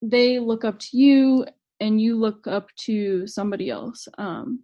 they 0.03 0.39
look 0.39 0.65
up 0.65 0.79
to 0.79 0.97
you 0.97 1.47
and 1.81 2.01
you 2.01 2.17
look 2.17 2.47
up 2.47 2.69
to 2.77 3.27
somebody 3.27 3.71
else. 3.71 4.07
Um, 4.19 4.63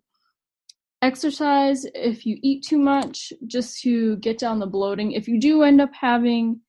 exercise, 1.03 1.85
if 1.95 2.25
you 2.25 2.38
eat 2.43 2.65
too 2.65 2.79
much, 2.79 3.33
just 3.47 3.81
to 3.83 4.17
get 4.17 4.38
down 4.38 4.61
the 4.61 4.67
bloating. 4.67 5.12
If 5.12 5.29
you 5.29 5.41
do 5.41 5.62
end 5.62 5.81
up 5.81 5.91
having 5.93 6.61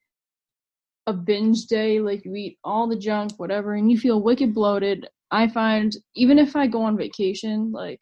a 1.06 1.14
binge 1.14 1.68
day, 1.68 2.00
like 2.00 2.26
you 2.26 2.36
eat 2.36 2.58
all 2.64 2.88
the 2.88 2.98
junk, 2.98 3.34
whatever, 3.38 3.76
and 3.76 3.92
you 3.92 3.98
feel 3.98 4.22
wicked 4.22 4.54
bloated, 4.54 5.08
I 5.32 5.48
find 5.48 5.96
even 6.16 6.40
if 6.40 6.56
I 6.56 6.68
go 6.68 6.82
on 6.82 6.98
vacation, 6.98 7.72
like 7.72 8.00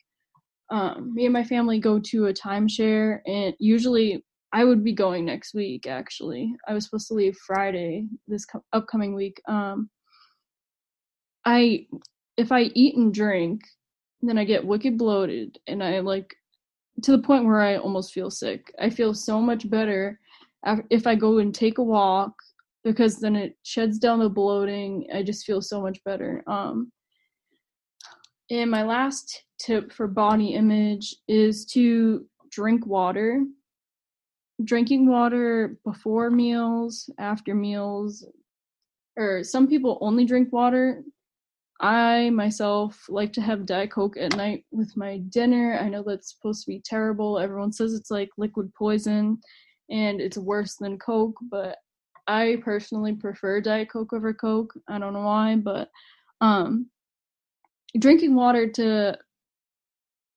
um, 0.70 1.13
me 1.13 1.26
and 1.26 1.34
my 1.34 1.44
family 1.44 1.80
go 1.80 2.00
to 2.00 2.28
a 2.28 2.34
timeshare, 2.34 3.20
and 3.28 3.54
usually 3.60 4.24
I 4.54 4.63
would 4.63 4.84
be 4.84 4.94
going 4.94 5.26
next 5.26 5.54
week. 5.54 5.88
Actually, 5.88 6.54
I 6.67 6.74
was 6.74 6.86
supposed 6.86 7.08
to 7.10 7.13
leave 7.13 7.38
Friday 7.46 8.06
this 8.28 8.46
co- 8.46 8.63
upcoming 8.74 9.15
week. 9.15 9.41
Um, 9.48 9.89
I 11.46 11.88
if 12.38 12.52
I 12.52 12.63
eat 12.74 12.96
and 12.96 13.13
drink, 13.13 13.62
then 14.21 14.38
I 14.38 14.43
get 14.43 14.65
wicked 14.65 14.97
bloated, 14.97 15.57
and 15.67 15.84
I 15.84 15.99
like 15.99 16.36
to 17.03 17.12
the 17.12 17.19
point 17.23 17.45
where 17.45 17.62
I 17.62 17.77
almost 17.77 18.13
feel 18.13 18.29
sick. 18.29 18.73
I 18.79 18.89
feel 18.89 19.13
so 19.13 19.41
much 19.41 19.69
better 19.69 20.19
if 20.89 21.07
I 21.07 21.15
go 21.15 21.39
and 21.39 21.53
take 21.53 21.77
a 21.77 21.84
walk 21.84 22.34
because 22.84 23.17
then 23.17 23.36
it 23.36 23.57
sheds 23.63 23.97
down 23.99 24.19
the 24.19 24.29
bloating. 24.29 25.07
I 25.13 25.23
just 25.23 25.45
feel 25.45 25.62
so 25.62 25.81
much 25.81 26.03
better. 26.03 26.43
Um, 26.47 26.91
and 28.49 28.69
my 28.69 28.84
last 28.84 29.43
tip 29.60 29.91
for 29.91 30.07
body 30.07 30.53
image 30.53 31.15
is 31.27 31.65
to 31.67 32.25
drink 32.51 32.86
water. 32.86 33.43
Drinking 34.63 35.10
water 35.10 35.77
before 35.86 36.29
meals, 36.29 37.10
after 37.17 37.55
meals, 37.55 38.23
or 39.17 39.43
some 39.43 39.67
people 39.67 39.97
only 40.01 40.25
drink 40.25 40.53
water. 40.53 41.03
I 41.82 42.30
myself 42.30 43.06
like 43.10 43.34
to 43.34 43.41
have 43.41 43.65
Diet 43.65 43.91
Coke 43.91 44.15
at 44.15 44.38
night 44.38 44.65
with 44.72 44.96
my 44.96 45.17
dinner. 45.30 45.80
I 45.82 45.89
know 45.89 46.04
that's 46.06 46.32
supposed 46.32 46.63
to 46.63 46.72
be 46.72 46.80
terrible. 46.80 47.39
Everyone 47.39 47.74
says 47.74 47.94
it's 47.94 48.12
like 48.12 48.30
liquid 48.38 48.72
poison 48.76 49.39
and 49.89 50.22
it's 50.22 50.38
worse 50.38 50.76
than 50.76 51.00
Coke, 51.00 51.38
but 51.50 51.78
I 52.28 52.62
personally 52.63 53.15
prefer 53.15 53.62
Diet 53.62 53.89
Coke 53.91 54.13
over 54.13 54.32
Coke. 54.32 54.74
I 54.88 55.00
don't 55.00 55.13
know 55.13 55.24
why, 55.24 55.56
but 55.56 55.89
um 56.39 56.88
drinking 58.00 58.36
water 58.36 58.70
to 58.70 59.17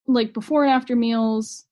like 0.07 0.33
before 0.33 0.63
and 0.63 0.73
after 0.73 0.95
meals 0.95 1.65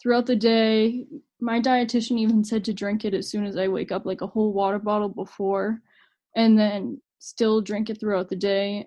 throughout 0.00 0.26
the 0.26 0.36
day. 0.36 1.06
My 1.40 1.60
dietitian 1.60 2.18
even 2.18 2.42
said 2.42 2.64
to 2.64 2.72
drink 2.72 3.04
it 3.04 3.14
as 3.14 3.28
soon 3.28 3.44
as 3.44 3.56
I 3.56 3.68
wake 3.68 3.92
up, 3.92 4.06
like 4.06 4.22
a 4.22 4.26
whole 4.26 4.52
water 4.52 4.78
bottle 4.78 5.10
before, 5.10 5.80
and 6.34 6.58
then 6.58 7.00
still 7.18 7.60
drink 7.60 7.90
it 7.90 8.00
throughout 8.00 8.28
the 8.28 8.36
day. 8.36 8.86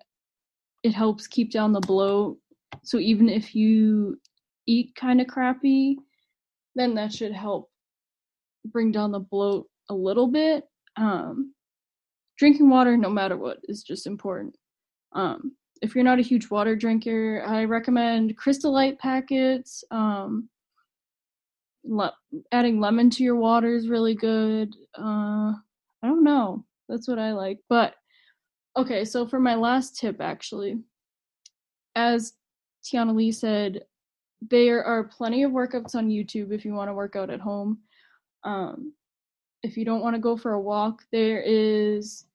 It 0.84 0.94
helps 0.94 1.28
keep 1.28 1.52
down 1.52 1.74
the 1.74 1.80
bloat. 1.82 2.38
So 2.84 2.98
even 2.98 3.30
if 3.30 3.54
you 3.54 4.18
eat 4.68 4.96
kind 4.96 5.22
of 5.22 5.28
crappy, 5.28 5.98
then 6.76 6.96
that 6.96 7.14
should 7.14 7.34
help 7.34 7.70
bring 8.66 8.92
down 8.92 9.12
the 9.12 9.20
bloat 9.20 9.68
a 9.90 9.94
little 9.94 10.28
bit. 10.28 10.64
Um, 10.96 11.54
drinking 12.38 12.70
water, 12.70 12.98
no 12.98 13.10
matter 13.10 13.38
what, 13.38 13.60
is 13.64 13.84
just 13.84 14.08
important. 14.08 14.56
Um, 15.14 15.56
if 15.82 15.96
you're 15.96 16.04
not 16.04 16.20
a 16.20 16.24
huge 16.24 16.50
water 16.50 16.76
drinker, 16.76 17.44
I 17.46 17.66
recommend 17.66 18.38
Crystal 18.38 18.72
Light 18.72 19.00
packets. 19.00 19.84
Um, 19.92 20.50
le- 21.84 22.16
adding 22.52 22.80
lemon 22.80 23.10
to 23.12 23.24
your 23.24 23.36
water 23.36 23.76
is 23.76 23.90
really 23.90 24.16
good. 24.16 24.74
Uh, 24.98 25.54
I 26.04 26.08
don't 26.08 26.24
know. 26.24 26.66
That's 26.88 27.08
what 27.08 27.20
I 27.20 27.34
like. 27.34 27.60
But 27.68 27.96
okay, 28.78 29.06
so 29.06 29.28
for 29.28 29.40
my 29.40 29.56
last 29.56 29.98
tip, 29.98 30.22
actually, 30.22 30.80
as 31.96 32.34
Tianna 32.84 33.16
Lee 33.16 33.32
said, 33.32 33.86
there 34.50 34.84
are 34.84 35.04
plenty 35.04 35.44
of 35.44 35.52
workouts 35.52 35.96
on 35.96 36.10
YouTube 36.10 36.52
if 36.52 36.66
you 36.66 36.74
want 36.74 36.90
to 36.90 36.94
work 36.94 37.16
out 37.16 37.30
at 37.30 37.40
home. 37.40 37.80
Um, 38.44 38.94
if 39.64 39.78
you 39.78 39.86
don't 39.86 40.02
want 40.02 40.16
to 40.16 40.22
go 40.22 40.36
for 40.36 40.54
a 40.54 40.62
walk, 40.62 41.04
there 41.12 41.42
is 41.42 42.26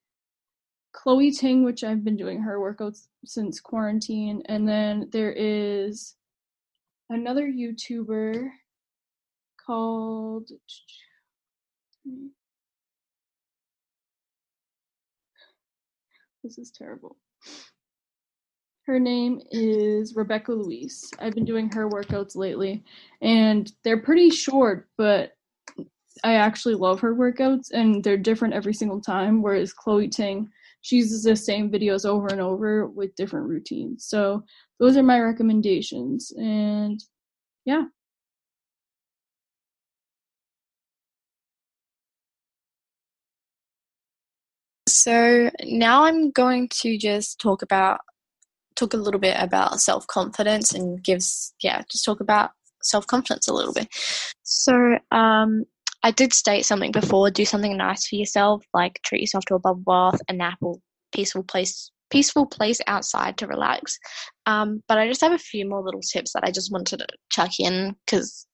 Chloe 0.93 1.33
Ting, 1.33 1.65
which 1.65 1.83
I've 1.83 2.05
been 2.05 2.17
doing 2.17 2.41
her 2.41 2.59
workouts 2.59 3.09
since 3.25 3.61
quarantine, 3.61 4.43
and 4.47 4.69
then 4.69 5.09
there 5.13 5.33
is 5.33 6.15
another 7.11 7.49
YouTuber 7.49 8.49
called 9.65 10.51
this 16.47 16.59
is 16.59 16.71
terrible. 16.71 17.17
Her 18.87 19.01
name 19.01 19.41
is 19.51 20.15
Rebecca 20.15 20.53
Louise. 20.53 21.11
I've 21.19 21.35
been 21.35 21.45
doing 21.45 21.69
her 21.73 21.89
workouts 21.89 22.37
lately, 22.37 22.85
and 23.21 23.71
they're 23.83 24.01
pretty 24.01 24.31
short, 24.31 24.89
but 24.97 25.33
I 26.23 26.35
actually 26.35 26.77
love 26.77 27.01
her 27.01 27.17
workouts, 27.17 27.73
and 27.73 28.03
they're 28.03 28.17
different 28.17 28.55
every 28.55 28.75
single 28.75 29.01
time. 29.01 29.43
Whereas 29.43 29.73
Chloe 29.73 30.09
Ting, 30.09 30.49
she 30.83 30.97
uses 30.97 31.25
the 31.25 31.35
same 31.35 31.69
videos 31.69 32.07
over 32.07 32.29
and 32.29 32.41
over 32.41 32.87
with 32.87 33.17
different 33.17 33.49
routines. 33.49 34.05
So 34.07 34.45
those 34.79 34.97
are 34.97 35.03
my 35.03 35.21
recommendations, 35.21 36.33
and 36.37 37.03
yeah. 37.65 37.87
So 44.97 45.51
now 45.63 46.05
I'm 46.05 46.31
going 46.31 46.69
to 46.81 46.97
just 46.97 47.39
talk 47.39 47.61
about 47.63 48.01
talk 48.77 48.95
a 48.95 48.97
little 48.97 49.21
bit 49.21 49.37
about 49.39 49.81
self 49.81 50.07
confidence 50.07 50.73
and 50.73 51.03
gives 51.03 51.55
yeah 51.63 51.83
just 51.91 52.05
talk 52.05 52.21
about 52.21 52.51
self 52.83 53.07
confidence 53.07 53.47
a 53.47 53.55
little 53.55 53.75
bit. 53.75 53.89
So 54.43 54.99
um, 55.11 55.65
I 56.03 56.13
did 56.13 56.33
state 56.33 56.65
something 56.65 56.93
before: 56.93 57.31
do 57.31 57.45
something 57.45 57.77
nice 57.77 58.07
for 58.07 58.17
yourself, 58.17 58.65
like 58.73 59.01
treat 59.05 59.21
yourself 59.21 59.45
to 59.47 59.57
a 59.57 59.59
bubble 59.59 59.83
bath, 59.87 60.21
a 60.29 60.33
nap, 60.33 60.59
or 60.63 60.79
peaceful 61.13 61.43
place 61.43 61.91
peaceful 62.11 62.47
place 62.47 62.81
outside 62.87 63.37
to 63.37 63.47
relax. 63.47 63.99
Um, 64.47 64.83
but 64.89 64.97
I 64.97 65.09
just 65.09 65.21
have 65.21 65.33
a 65.33 65.39
few 65.39 65.69
more 65.69 65.83
little 65.83 66.01
tips 66.01 66.33
that 66.33 66.45
I 66.45 66.51
just 66.51 66.73
wanted 66.73 66.99
to 67.01 67.07
chuck 67.31 67.51
in 67.59 67.97
because 68.07 68.47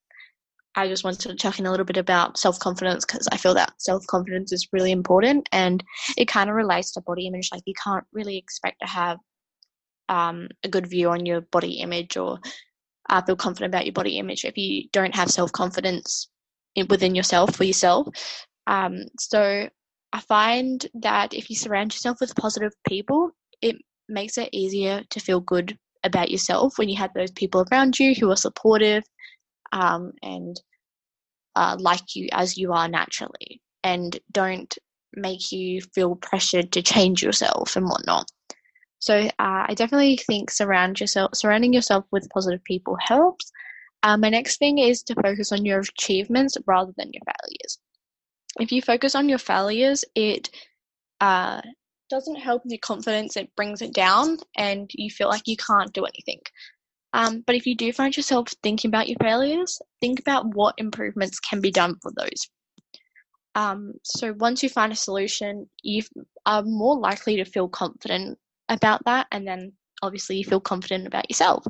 I 0.75 0.89
just 0.89 1.05
wanted 1.05 1.21
to 1.29 1.37
chuck 1.37 1.59
in 1.59 1.67
a 1.67 1.71
little 1.71 1.85
bit 1.85 1.97
about 1.97 2.39
self 2.39 2.59
confidence 2.59 3.05
because 3.05 3.29
I 3.31 3.37
feel 3.37 3.55
that 3.55 3.75
self 3.79 4.07
confidence 4.07 4.53
is 4.53 4.69
really 4.73 4.93
important 4.93 5.49
and 5.53 5.83
it 6.17 6.29
kind 6.29 6.49
of 6.49 6.57
relates 6.57 6.93
to 6.93 7.03
body 7.03 7.27
image. 7.27 7.51
Like, 7.53 7.63
you 7.67 7.75
can't 7.83 8.05
really 8.13 8.39
expect 8.39 8.77
to 8.81 8.89
have 8.89 9.19
um, 10.09 10.49
a 10.65 10.69
good 10.69 10.87
view 10.87 11.11
on 11.11 11.27
your 11.27 11.43
body 11.43 11.81
image 11.81 12.17
or 12.17 12.39
uh, 13.11 13.23
feel 13.23 13.37
confident 13.37 13.75
about 13.75 13.87
your 13.87 13.93
body 13.93 14.19
image 14.19 14.45
if 14.45 14.57
you 14.57 14.89
don't 14.93 15.15
have 15.15 15.31
self 15.31 15.53
confidence 15.53 16.29
within 16.89 17.15
yourself 17.15 17.55
for 17.55 17.65
yourself. 17.65 18.09
Um, 18.67 19.05
so, 19.19 19.69
I 20.15 20.21
find 20.21 20.87
that 20.95 21.35
if 21.35 21.51
you 21.51 21.57
surround 21.57 21.93
yourself 21.95 22.19
with 22.21 22.37
positive 22.37 22.73
people, 22.87 23.31
it 23.61 23.77
makes 24.09 24.39
it 24.39 24.51
easier 24.53 25.03
to 25.11 25.21
feel 25.21 25.41
good 25.41 25.77
about 26.05 26.31
yourself 26.31 26.79
when 26.79 26.89
you 26.89 26.97
have 26.97 27.13
those 27.15 27.31
people 27.31 27.65
around 27.71 27.99
you 27.99 28.15
who 28.15 28.31
are 28.31 28.37
supportive 28.37 29.05
um, 29.73 30.13
and 30.23 30.61
uh, 31.57 31.77
like 31.81 32.15
you 32.15 32.29
as 32.33 32.57
you 32.57 32.73
are 32.73 32.89
naturally 32.89 33.61
and 33.83 34.19
don't 34.31 34.79
make 35.15 35.53
you 35.53 35.81
feel 35.95 36.17
pressured 36.17 36.73
to 36.73 36.83
change 36.83 37.23
yourself 37.23 37.77
and 37.77 37.87
whatnot. 37.87 38.31
So 38.99 39.19
uh, 39.19 39.31
I 39.39 39.75
definitely 39.75 40.17
think 40.17 40.51
surround 40.51 41.01
yourself, 41.01 41.33
surrounding 41.35 41.73
yourself 41.73 42.05
with 42.13 42.31
positive 42.31 42.63
people 42.65 42.97
helps. 43.01 43.51
Uh, 44.05 44.17
my 44.17 44.29
next 44.29 44.59
thing 44.59 44.79
is 44.79 45.03
to 45.05 45.15
focus 45.15 45.53
on 45.53 45.65
your 45.65 45.81
achievements 45.81 46.57
rather 46.67 46.93
than 46.97 47.11
your 47.13 47.23
failures. 47.25 47.79
If 48.61 48.73
you 48.73 48.83
focus 48.83 49.15
on 49.15 49.29
your 49.29 49.39
failures, 49.39 50.05
it 50.15 50.51
uh, 51.21 51.63
doesn't 52.11 52.37
help 52.37 52.63
your 52.67 52.79
confidence. 52.79 53.37
It 53.37 53.55
brings 53.57 53.83
it 53.83 53.95
down, 53.95 54.39
and 54.57 54.91
you 54.95 55.11
feel 55.11 55.29
like 55.29 55.47
you 55.47 55.57
can't 55.57 55.93
do 55.93 56.05
anything. 56.05 56.41
Um, 57.13 57.43
but 57.47 57.57
if 57.57 57.67
you 57.67 57.77
do 57.77 57.93
find 57.93 58.17
yourself 58.17 58.49
thinking 58.63 58.89
about 58.89 59.09
your 59.09 59.19
failures, 59.21 59.81
think 60.01 60.19
about 60.19 60.55
what 60.55 60.75
improvements 60.79 61.39
can 61.41 61.61
be 61.61 61.71
done 61.71 61.97
for 62.03 62.11
those. 62.17 62.49
Um, 63.55 63.93
so 64.03 64.33
once 64.39 64.63
you 64.63 64.69
find 64.69 64.93
a 64.93 64.97
solution, 64.97 65.69
you 65.83 66.03
are 66.47 66.63
more 66.63 66.99
likely 66.99 67.37
to 67.37 67.45
feel 67.45 67.69
confident 67.69 68.39
about 68.69 69.05
that, 69.05 69.27
and 69.31 69.47
then 69.47 69.73
obviously 70.03 70.37
you 70.39 70.45
feel 70.45 70.61
confident 70.61 71.07
about 71.07 71.29
yourself. 71.29 71.67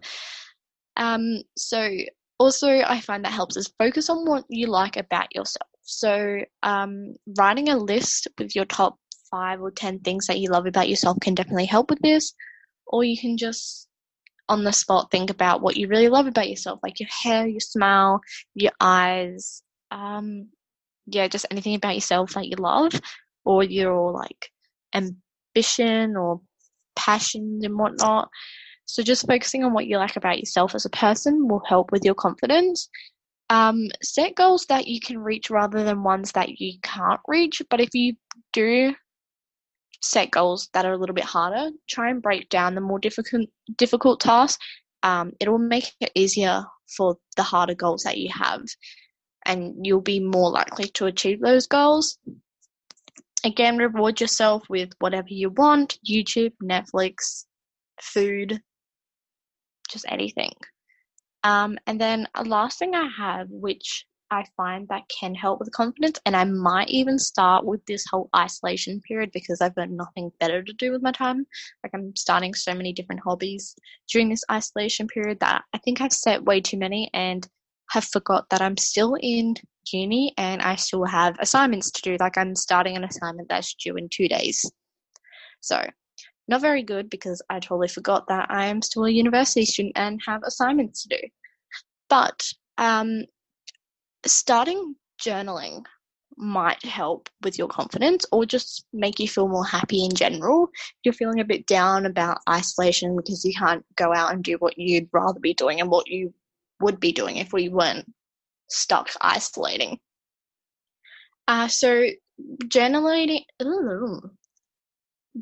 Um, 0.96 1.42
so 1.56 1.90
also, 2.38 2.68
I 2.68 3.00
find 3.00 3.24
that 3.24 3.32
helps 3.32 3.56
us 3.56 3.72
focus 3.78 4.10
on 4.10 4.24
what 4.24 4.44
you 4.48 4.66
like 4.66 4.96
about 4.96 5.34
yourself. 5.34 5.68
So 5.82 6.38
um, 6.62 7.14
writing 7.38 7.68
a 7.68 7.76
list 7.76 8.28
with 8.38 8.54
your 8.54 8.64
top 8.64 8.96
five 9.30 9.60
or 9.60 9.70
ten 9.70 9.98
things 10.00 10.26
that 10.26 10.38
you 10.38 10.50
love 10.50 10.66
about 10.66 10.88
yourself 10.88 11.18
can 11.20 11.34
definitely 11.34 11.66
help 11.66 11.90
with 11.90 12.00
this. 12.00 12.32
Or 12.86 13.04
you 13.04 13.18
can 13.18 13.36
just 13.36 13.88
on 14.48 14.64
the 14.64 14.72
spot 14.72 15.10
think 15.10 15.30
about 15.30 15.62
what 15.62 15.76
you 15.76 15.88
really 15.88 16.08
love 16.08 16.26
about 16.26 16.50
yourself, 16.50 16.80
like 16.82 17.00
your 17.00 17.08
hair, 17.22 17.46
your 17.46 17.60
smile, 17.60 18.20
your 18.54 18.72
eyes, 18.80 19.62
um, 19.90 20.48
yeah, 21.06 21.28
just 21.28 21.46
anything 21.50 21.74
about 21.74 21.94
yourself 21.94 22.34
that 22.34 22.46
you 22.46 22.56
love, 22.58 22.92
or 23.44 23.62
your 23.64 24.12
like 24.12 24.50
ambition 24.94 26.16
or 26.16 26.40
passions 26.96 27.64
and 27.64 27.78
whatnot. 27.78 28.28
So 28.84 29.02
just 29.02 29.26
focusing 29.26 29.64
on 29.64 29.72
what 29.72 29.86
you 29.86 29.96
like 29.96 30.16
about 30.16 30.38
yourself 30.38 30.74
as 30.74 30.84
a 30.84 30.90
person 30.90 31.48
will 31.48 31.62
help 31.66 31.92
with 31.92 32.04
your 32.04 32.14
confidence. 32.14 32.88
Um, 33.50 33.88
set 34.02 34.34
goals 34.34 34.66
that 34.66 34.86
you 34.86 35.00
can 35.00 35.18
reach 35.18 35.50
rather 35.50 35.84
than 35.84 36.02
ones 36.02 36.32
that 36.32 36.60
you 36.60 36.78
can't 36.82 37.20
reach. 37.26 37.62
But 37.70 37.80
if 37.80 37.90
you 37.94 38.14
do 38.52 38.94
set 40.02 40.30
goals 40.30 40.68
that 40.74 40.84
are 40.84 40.92
a 40.92 40.98
little 40.98 41.14
bit 41.14 41.24
harder. 41.24 41.70
Try 41.88 42.10
and 42.10 42.22
break 42.22 42.48
down 42.48 42.74
the 42.74 42.80
more 42.80 42.98
difficult 42.98 43.48
difficult 43.76 44.20
tasks. 44.20 44.64
Um, 45.02 45.32
it 45.40 45.48
will 45.48 45.58
make 45.58 45.92
it 46.00 46.12
easier 46.14 46.64
for 46.96 47.16
the 47.36 47.42
harder 47.42 47.74
goals 47.74 48.02
that 48.02 48.18
you 48.18 48.30
have, 48.32 48.62
and 49.44 49.86
you'll 49.86 50.00
be 50.00 50.20
more 50.20 50.50
likely 50.50 50.88
to 50.90 51.06
achieve 51.06 51.40
those 51.40 51.66
goals. 51.66 52.18
Again, 53.44 53.76
reward 53.76 54.20
yourself 54.20 54.62
with 54.68 54.90
whatever 55.00 55.28
you 55.30 55.50
want 55.50 55.98
YouTube, 56.08 56.52
Netflix, 56.62 57.44
food, 58.00 58.60
just 59.90 60.04
anything. 60.08 60.52
Um, 61.42 61.76
and 61.88 62.00
then 62.00 62.28
a 62.36 62.44
last 62.44 62.78
thing 62.78 62.94
I 62.94 63.08
have, 63.18 63.48
which 63.50 64.06
I 64.32 64.46
find 64.56 64.88
that 64.88 65.02
can 65.08 65.34
help 65.34 65.60
with 65.60 65.70
confidence, 65.72 66.18
and 66.24 66.34
I 66.34 66.44
might 66.44 66.88
even 66.88 67.18
start 67.18 67.66
with 67.66 67.84
this 67.84 68.06
whole 68.10 68.30
isolation 68.34 69.02
period 69.02 69.30
because 69.30 69.60
I've 69.60 69.74
got 69.74 69.90
nothing 69.90 70.32
better 70.40 70.62
to 70.62 70.72
do 70.72 70.90
with 70.90 71.02
my 71.02 71.12
time. 71.12 71.46
Like 71.84 71.92
I'm 71.94 72.16
starting 72.16 72.54
so 72.54 72.72
many 72.72 72.94
different 72.94 73.20
hobbies 73.20 73.76
during 74.10 74.30
this 74.30 74.42
isolation 74.50 75.06
period 75.06 75.38
that 75.40 75.64
I 75.74 75.78
think 75.78 76.00
I've 76.00 76.14
set 76.14 76.42
way 76.42 76.62
too 76.62 76.78
many 76.78 77.10
and 77.12 77.46
have 77.90 78.04
forgot 78.06 78.48
that 78.48 78.62
I'm 78.62 78.78
still 78.78 79.16
in 79.20 79.54
uni 79.92 80.32
and 80.38 80.62
I 80.62 80.76
still 80.76 81.04
have 81.04 81.36
assignments 81.38 81.90
to 81.90 82.02
do. 82.02 82.16
Like 82.18 82.38
I'm 82.38 82.56
starting 82.56 82.96
an 82.96 83.04
assignment 83.04 83.50
that's 83.50 83.74
due 83.74 83.96
in 83.96 84.08
two 84.08 84.28
days. 84.28 84.64
So 85.60 85.84
not 86.48 86.62
very 86.62 86.82
good 86.82 87.10
because 87.10 87.42
I 87.50 87.60
totally 87.60 87.88
forgot 87.88 88.26
that 88.28 88.46
I 88.50 88.66
am 88.66 88.80
still 88.80 89.04
a 89.04 89.10
university 89.10 89.66
student 89.66 89.92
and 89.96 90.22
have 90.26 90.42
assignments 90.42 91.02
to 91.02 91.18
do. 91.20 91.28
But 92.08 92.42
um, 92.78 93.24
starting 94.26 94.94
journaling 95.20 95.84
might 96.36 96.82
help 96.84 97.28
with 97.42 97.58
your 97.58 97.68
confidence 97.68 98.24
or 98.32 98.46
just 98.46 98.84
make 98.92 99.18
you 99.18 99.28
feel 99.28 99.48
more 99.48 99.64
happy 99.64 100.04
in 100.04 100.14
general. 100.14 100.68
You're 101.04 101.12
feeling 101.14 101.40
a 101.40 101.44
bit 101.44 101.66
down 101.66 102.06
about 102.06 102.38
isolation 102.48 103.16
because 103.16 103.44
you 103.44 103.52
can't 103.54 103.84
go 103.96 104.12
out 104.14 104.32
and 104.32 104.42
do 104.42 104.56
what 104.58 104.78
you'd 104.78 105.08
rather 105.12 105.40
be 105.40 105.54
doing 105.54 105.80
and 105.80 105.90
what 105.90 106.08
you 106.08 106.32
would 106.80 106.98
be 107.00 107.12
doing 107.12 107.36
if 107.36 107.52
we 107.52 107.68
weren't 107.68 108.10
stuck 108.68 109.10
isolating. 109.20 109.98
Uh, 111.46 111.68
so 111.68 112.06
journaling, 112.64 113.42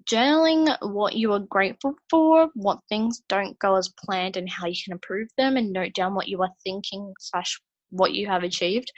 journaling 0.04 0.76
what 0.82 1.14
you 1.14 1.32
are 1.32 1.40
grateful 1.40 1.94
for, 2.08 2.48
what 2.54 2.80
things 2.88 3.22
don't 3.28 3.58
go 3.58 3.76
as 3.76 3.92
planned, 4.04 4.36
and 4.36 4.48
how 4.48 4.66
you 4.66 4.76
can 4.84 4.92
improve 4.92 5.28
them, 5.36 5.56
and 5.56 5.72
note 5.72 5.94
down 5.94 6.14
what 6.14 6.28
you 6.28 6.42
are 6.42 6.50
thinking 6.64 7.12
slash 7.18 7.60
what 7.90 8.12
you 8.12 8.26
have 8.26 8.42
achieved, 8.42 8.92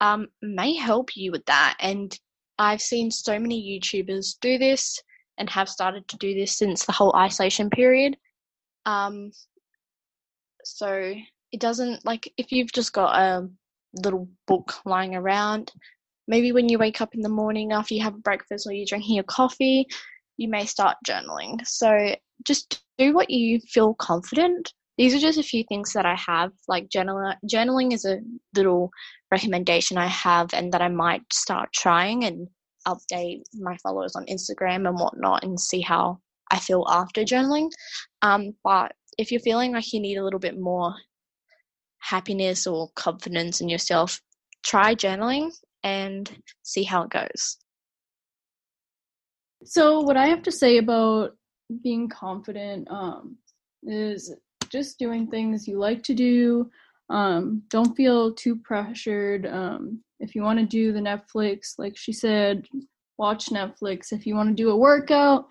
um, 0.00 0.28
may 0.42 0.74
help 0.74 1.16
you 1.16 1.30
with 1.30 1.44
that. 1.46 1.76
And 1.80 2.16
I've 2.58 2.80
seen 2.80 3.10
so 3.10 3.38
many 3.38 3.80
YouTubers 3.80 4.36
do 4.40 4.58
this 4.58 5.00
and 5.38 5.48
have 5.50 5.68
started 5.68 6.06
to 6.08 6.16
do 6.18 6.34
this 6.34 6.56
since 6.56 6.84
the 6.84 6.92
whole 6.92 7.14
isolation 7.16 7.70
period. 7.70 8.16
Um, 8.86 9.32
so 10.64 11.14
it 11.52 11.60
doesn't 11.60 12.04
like 12.04 12.32
if 12.36 12.52
you've 12.52 12.72
just 12.72 12.92
got 12.92 13.18
a 13.18 13.48
little 13.94 14.28
book 14.46 14.74
lying 14.84 15.14
around, 15.14 15.72
maybe 16.28 16.52
when 16.52 16.68
you 16.68 16.78
wake 16.78 17.00
up 17.00 17.14
in 17.14 17.22
the 17.22 17.28
morning 17.28 17.72
after 17.72 17.94
you 17.94 18.02
have 18.02 18.22
breakfast 18.22 18.66
or 18.66 18.72
you're 18.72 18.86
drinking 18.86 19.16
your 19.16 19.24
coffee, 19.24 19.86
you 20.36 20.48
may 20.48 20.64
start 20.64 20.96
journaling. 21.06 21.66
So 21.66 22.14
just 22.46 22.82
do 22.98 23.14
what 23.14 23.30
you 23.30 23.60
feel 23.60 23.94
confident. 23.94 24.72
These 25.00 25.14
are 25.14 25.18
just 25.18 25.38
a 25.38 25.42
few 25.42 25.64
things 25.64 25.94
that 25.94 26.04
I 26.04 26.14
have. 26.14 26.52
Like 26.68 26.90
journal- 26.90 27.32
journaling 27.50 27.94
is 27.94 28.04
a 28.04 28.18
little 28.54 28.90
recommendation 29.30 29.96
I 29.96 30.08
have 30.08 30.52
and 30.52 30.70
that 30.74 30.82
I 30.82 30.88
might 30.88 31.22
start 31.32 31.72
trying 31.72 32.24
and 32.24 32.48
update 32.86 33.44
my 33.54 33.78
followers 33.78 34.14
on 34.14 34.26
Instagram 34.26 34.86
and 34.86 34.98
whatnot 34.98 35.42
and 35.42 35.58
see 35.58 35.80
how 35.80 36.20
I 36.50 36.58
feel 36.58 36.84
after 36.86 37.22
journaling. 37.22 37.70
Um, 38.20 38.54
but 38.62 38.92
if 39.16 39.32
you're 39.32 39.40
feeling 39.40 39.72
like 39.72 39.90
you 39.90 40.00
need 40.00 40.18
a 40.18 40.22
little 40.22 40.38
bit 40.38 40.60
more 40.60 40.94
happiness 42.00 42.66
or 42.66 42.90
confidence 42.94 43.62
in 43.62 43.70
yourself, 43.70 44.20
try 44.62 44.94
journaling 44.94 45.50
and 45.82 46.30
see 46.62 46.82
how 46.82 47.04
it 47.04 47.10
goes. 47.10 47.56
So, 49.64 50.00
what 50.00 50.18
I 50.18 50.26
have 50.26 50.42
to 50.42 50.52
say 50.52 50.76
about 50.76 51.30
being 51.82 52.10
confident 52.10 52.86
um, 52.90 53.38
is 53.82 54.34
just 54.70 54.98
doing 54.98 55.26
things 55.26 55.66
you 55.66 55.78
like 55.78 56.02
to 56.04 56.14
do. 56.14 56.70
Um, 57.08 57.62
don't 57.68 57.96
feel 57.96 58.32
too 58.32 58.56
pressured. 58.56 59.46
Um, 59.46 60.00
if 60.20 60.34
you 60.34 60.42
want 60.42 60.60
to 60.60 60.66
do 60.66 60.92
the 60.92 61.00
Netflix, 61.00 61.74
like 61.78 61.96
she 61.96 62.12
said, 62.12 62.66
watch 63.18 63.46
Netflix. 63.46 64.12
If 64.12 64.26
you 64.26 64.34
want 64.34 64.48
to 64.48 64.62
do 64.62 64.70
a 64.70 64.76
workout, 64.76 65.46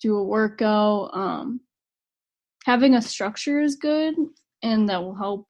do 0.00 0.16
a 0.16 0.24
workout. 0.24 1.10
Um, 1.12 1.60
having 2.64 2.94
a 2.94 3.02
structure 3.02 3.60
is 3.60 3.76
good, 3.76 4.14
and 4.62 4.88
that 4.88 5.02
will 5.02 5.14
help, 5.14 5.46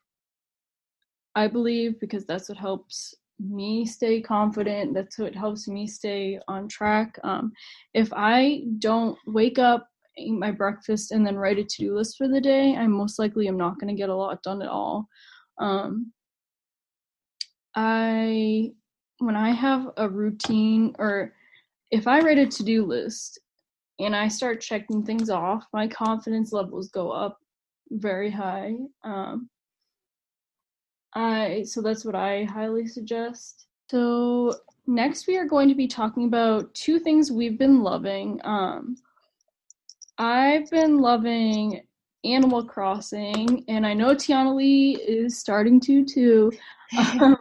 I 1.35 1.47
believe, 1.47 2.01
because 2.01 2.25
that's 2.27 2.49
what 2.49 2.59
helps 2.59 3.15
me 3.39 3.87
stay 3.87 4.21
confident. 4.21 4.95
That's 4.95 5.19
what 5.19 5.35
helps 5.35 5.69
me 5.69 5.87
stay 5.87 6.41
on 6.49 6.69
track. 6.69 7.19
Um, 7.23 7.53
if 7.95 8.13
I 8.13 8.65
don't 8.79 9.17
wake 9.27 9.59
up, 9.59 9.89
eat 10.19 10.33
my 10.33 10.51
breakfast, 10.51 11.13
and 11.13 11.27
then 11.27 11.37
write 11.37 11.59
a 11.59 11.65
to 11.65 11.77
do 11.79 11.95
list 11.95 12.17
for 12.17 12.29
the 12.29 12.41
day, 12.41 12.77
I 12.77 12.87
most 12.87 13.19
likely 13.19 13.49
am 13.49 13.57
not 13.57 13.79
going 13.79 13.95
to 13.95 13.99
get 13.99 14.09
a 14.09 14.15
lot 14.15 14.43
done 14.43 14.63
at 14.63 14.69
all. 14.69 15.09
Um, 15.59 16.13
I, 17.75 18.73
when 19.19 19.37
I 19.37 19.51
have 19.51 19.91
a 19.97 20.09
routine, 20.09 20.95
or 20.99 21.35
if 21.91 22.07
I 22.07 22.21
write 22.21 22.39
a 22.39 22.47
to 22.47 22.63
do 22.63 22.85
list 22.85 23.41
and 23.99 24.15
I 24.15 24.29
start 24.29 24.61
checking 24.61 25.05
things 25.05 25.31
off, 25.31 25.65
my 25.73 25.89
confidence 25.89 26.53
levels 26.53 26.89
go 26.89 27.11
up 27.11 27.39
very 27.91 28.31
high. 28.31 28.75
Um, 29.05 29.49
I 31.15 31.65
so 31.65 31.81
that's 31.81 32.05
what 32.05 32.15
I 32.15 32.45
highly 32.45 32.87
suggest. 32.87 33.67
So 33.91 34.55
next 34.87 35.27
we 35.27 35.37
are 35.37 35.47
going 35.47 35.69
to 35.69 35.75
be 35.75 35.89
talking 35.89 36.27
about 36.27 36.73
two 36.75 36.99
things 36.99 37.33
we've 37.33 37.59
been 37.59 37.83
loving. 37.83 38.41
Um, 38.45 38.97
I've 40.19 40.69
been 40.71 40.99
loving 40.99 41.81
Animal 42.25 42.65
Crossing, 42.65 43.65
and 43.69 43.87
I 43.87 43.95
know 43.95 44.17
Tianna 44.17 44.55
Lee 44.55 44.97
is 44.97 45.39
starting 45.39 45.81
to 45.81 46.05
too. 46.05 46.53
Um, 47.21 47.37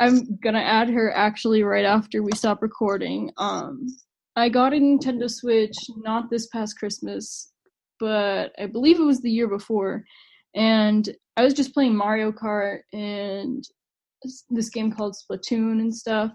I'm 0.00 0.36
gonna 0.36 0.60
add 0.60 0.88
her 0.88 1.12
actually 1.14 1.62
right 1.62 1.84
after 1.84 2.22
we 2.22 2.32
stop 2.32 2.62
recording. 2.62 3.30
Um, 3.36 3.86
I 4.34 4.48
got 4.48 4.72
a 4.72 4.76
Nintendo 4.76 5.30
Switch 5.30 5.76
not 5.98 6.30
this 6.30 6.46
past 6.46 6.78
Christmas, 6.78 7.52
but 8.00 8.52
I 8.58 8.64
believe 8.64 8.98
it 8.98 9.04
was 9.04 9.20
the 9.20 9.30
year 9.30 9.46
before, 9.46 10.04
and 10.54 11.06
I 11.36 11.44
was 11.44 11.52
just 11.52 11.74
playing 11.74 11.94
Mario 11.94 12.32
Kart 12.32 12.78
and 12.94 13.62
this 14.48 14.70
game 14.70 14.90
called 14.90 15.16
Splatoon 15.16 15.80
and 15.80 15.94
stuff. 15.94 16.32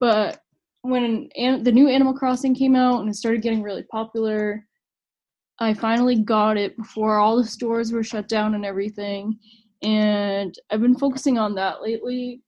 But 0.00 0.40
when 0.82 1.28
an, 1.36 1.62
the 1.62 1.72
new 1.72 1.88
Animal 1.88 2.14
Crossing 2.14 2.56
came 2.56 2.74
out 2.74 3.00
and 3.00 3.08
it 3.08 3.14
started 3.14 3.42
getting 3.42 3.62
really 3.62 3.84
popular, 3.84 4.66
I 5.60 5.74
finally 5.74 6.16
got 6.16 6.56
it 6.56 6.76
before 6.76 7.18
all 7.18 7.36
the 7.36 7.44
stores 7.44 7.92
were 7.92 8.04
shut 8.04 8.28
down 8.28 8.54
and 8.54 8.64
everything. 8.64 9.38
And 9.82 10.54
I've 10.70 10.80
been 10.80 10.98
focusing 10.98 11.38
on 11.38 11.54
that 11.56 11.82
lately 11.82 12.42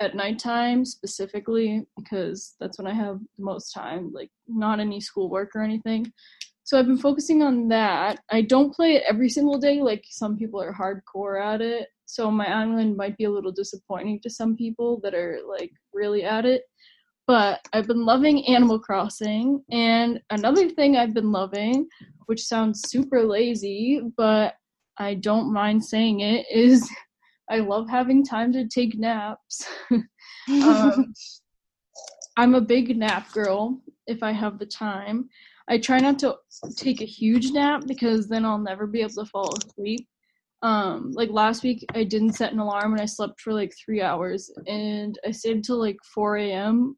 at 0.00 0.14
nighttime 0.14 0.84
specifically 0.84 1.84
because 1.96 2.54
that's 2.60 2.78
when 2.78 2.86
I 2.86 2.94
have 2.94 3.18
the 3.38 3.44
most 3.44 3.72
time, 3.72 4.12
like 4.12 4.30
not 4.46 4.80
any 4.80 5.00
schoolwork 5.00 5.50
or 5.54 5.62
anything. 5.62 6.12
So 6.64 6.78
I've 6.78 6.86
been 6.86 6.96
focusing 6.96 7.42
on 7.42 7.68
that. 7.68 8.20
I 8.30 8.42
don't 8.42 8.74
play 8.74 8.94
it 8.94 9.04
every 9.08 9.28
single 9.28 9.58
day, 9.58 9.82
like 9.82 10.04
some 10.08 10.36
people 10.36 10.60
are 10.62 10.72
hardcore 10.72 11.44
at 11.44 11.60
it. 11.60 11.88
So 12.06 12.30
my 12.30 12.46
island 12.46 12.96
might 12.96 13.16
be 13.16 13.24
a 13.24 13.30
little 13.30 13.52
disappointing 13.52 14.20
to 14.20 14.30
some 14.30 14.56
people 14.56 15.00
that 15.02 15.14
are 15.14 15.40
like 15.46 15.72
really 15.92 16.24
at 16.24 16.44
it. 16.46 16.62
But 17.26 17.66
I've 17.72 17.86
been 17.86 18.04
loving 18.04 18.46
Animal 18.46 18.78
Crossing. 18.78 19.62
And 19.70 20.20
another 20.30 20.68
thing 20.68 20.96
I've 20.96 21.14
been 21.14 21.32
loving, 21.32 21.86
which 22.26 22.44
sounds 22.44 22.88
super 22.88 23.22
lazy, 23.22 24.02
but 24.16 24.54
I 24.98 25.14
don't 25.14 25.52
mind 25.52 25.84
saying 25.84 26.20
it, 26.20 26.46
is 26.52 26.88
I 27.50 27.58
love 27.58 27.88
having 27.88 28.24
time 28.24 28.52
to 28.52 28.66
take 28.66 28.98
naps. 28.98 29.66
um, 30.48 31.12
I'm 32.36 32.54
a 32.54 32.60
big 32.60 32.96
nap 32.96 33.30
girl 33.32 33.80
if 34.06 34.22
I 34.22 34.32
have 34.32 34.58
the 34.58 34.66
time. 34.66 35.28
I 35.68 35.78
try 35.78 35.98
not 35.98 36.18
to 36.20 36.36
take 36.76 37.00
a 37.00 37.06
huge 37.06 37.52
nap 37.52 37.84
because 37.86 38.28
then 38.28 38.44
I'll 38.44 38.58
never 38.58 38.86
be 38.86 39.00
able 39.00 39.14
to 39.14 39.26
fall 39.26 39.56
asleep. 39.56 40.06
Um, 40.62 41.12
like 41.12 41.30
last 41.30 41.62
week, 41.62 41.84
I 41.94 42.04
didn't 42.04 42.34
set 42.34 42.52
an 42.52 42.58
alarm 42.58 42.92
and 42.92 43.00
I 43.00 43.06
slept 43.06 43.40
for 43.40 43.52
like 43.52 43.72
three 43.82 44.02
hours 44.02 44.50
and 44.66 45.18
I 45.26 45.30
stayed 45.30 45.56
until 45.56 45.78
like 45.78 45.98
4 46.14 46.36
a.m. 46.38 46.96